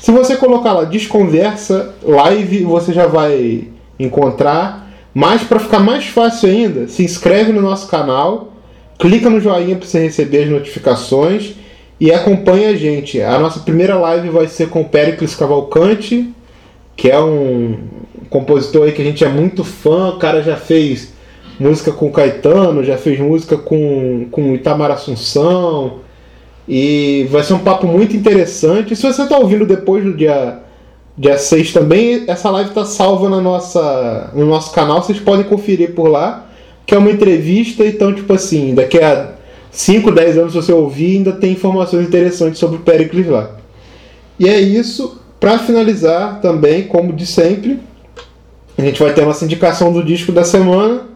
[0.01, 3.69] Se você colocar lá Desconversa Live, você já vai
[4.01, 4.91] encontrar.
[5.13, 8.55] Mas para ficar mais fácil ainda, se inscreve no nosso canal,
[8.99, 11.63] clica no joinha para você receber as notificações
[12.05, 13.23] e acompanha a gente.
[13.23, 16.35] A nossa primeira live vai ser com o Pericles Cavalcante,
[16.95, 17.79] que é um
[18.29, 20.11] compositor aí que a gente é muito fã.
[20.11, 21.15] O cara já fez
[21.59, 26.01] música com Caetano, já fez música com, com Itamar Assunção.
[26.69, 28.95] E vai ser um papo muito interessante.
[28.95, 30.59] Se você está ouvindo depois do dia,
[31.17, 35.03] dia 6 também, essa live está salva na nossa, no nosso canal.
[35.03, 36.51] Vocês podem conferir por lá.
[36.85, 39.34] Que é uma entrevista, então, tipo assim, daqui a
[39.75, 43.51] 5, 10 anos, se você ouvir, ainda tem informações interessantes sobre o Pericles lá.
[44.39, 45.21] E é isso.
[45.41, 47.81] Para finalizar também, como de sempre,
[48.79, 51.09] a gente vai ter a nossa indicação do disco da semana,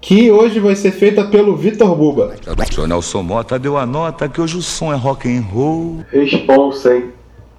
[0.00, 2.34] que hoje vai ser feita pelo Vitor Buba.
[2.76, 6.04] O Nelson Mota deu a nota que hoje o som é rock and roll.
[6.10, 7.04] Responsa, hein?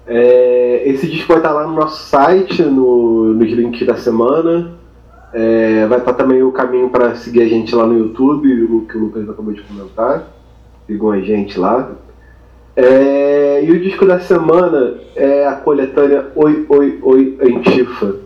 [0.06, 4.74] É, esse disco vai estar lá no nosso site, no, nos links da semana.
[5.32, 8.98] É, vai estar também o caminho para seguir a gente lá no YouTube, o que
[8.98, 10.33] o Lucas acabou de comentar.
[10.86, 11.92] Sigam a gente lá.
[12.76, 18.16] É, e o disco da semana é a coletânea Oi Oi Oi Antifa.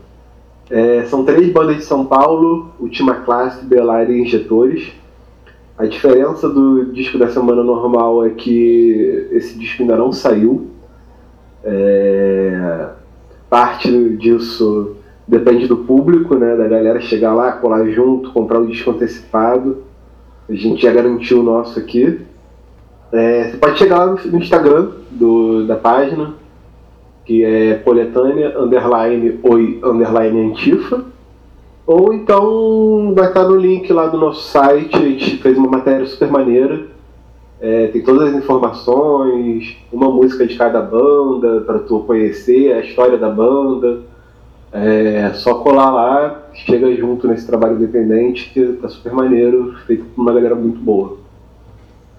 [0.71, 4.93] É, são três bandas de São Paulo, Ultima Classe, Belar e Injetores.
[5.77, 10.69] A diferença do disco da semana normal é que esse disco ainda não saiu.
[11.63, 12.89] É,
[13.49, 14.97] parte disso
[15.27, 16.57] depende do público, né?
[16.57, 19.85] Da galera chegar lá, colar junto, comprar o disco antecipado.
[20.49, 22.21] A gente já garantiu o nosso aqui.
[23.13, 26.35] É, você pode chegar lá no, Instagram do, da página,
[27.25, 31.05] que é coletânea, underline, oi, underline, antifa.
[31.87, 36.05] Ou então vai estar no link lá do nosso site, a gente fez uma matéria
[36.07, 36.87] super maneira.
[37.61, 43.17] É, tem todas as informações, uma música de cada banda para tu conhecer a história
[43.19, 44.01] da banda.
[44.71, 50.21] É só colar lá, chega junto nesse trabalho independente que tá super maneiro, feito por
[50.21, 51.18] uma galera muito boa.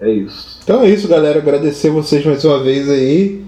[0.00, 0.58] É isso.
[0.64, 1.38] Então é isso, galera.
[1.38, 3.44] Agradecer vocês mais uma vez aí.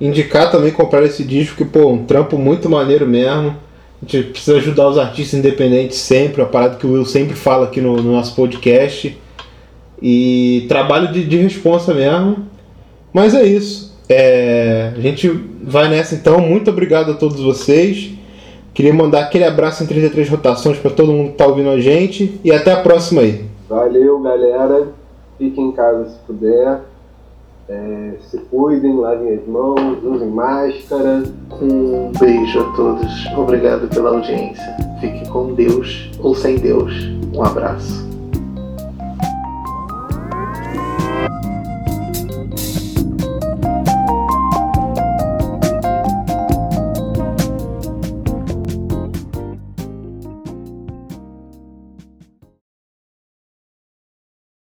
[0.00, 3.56] Indicar também comprar esse disco, que, pô, um trampo muito maneiro mesmo.
[4.02, 7.66] A gente precisa ajudar os artistas independentes sempre, a parada que o Will sempre fala
[7.66, 9.18] aqui no, no nosso podcast.
[10.00, 12.46] E trabalho de, de responsa mesmo.
[13.12, 13.96] Mas é isso.
[14.08, 15.28] É, a gente
[15.62, 16.38] vai nessa então.
[16.40, 18.10] Muito obrigado a todos vocês.
[18.74, 22.38] Queria mandar aquele abraço em 33 rotações para todo mundo que tá ouvindo a gente.
[22.44, 23.44] E até a próxima aí.
[23.68, 24.88] Valeu, galera.
[25.38, 26.80] Fiquem em casa se puder.
[27.68, 31.24] É, se cuidem, lavem as mãos, usem máscara.
[31.60, 33.26] Um beijo a todos.
[33.36, 34.76] Obrigado pela audiência.
[35.00, 36.92] Fique com Deus ou sem Deus.
[37.34, 38.15] Um abraço.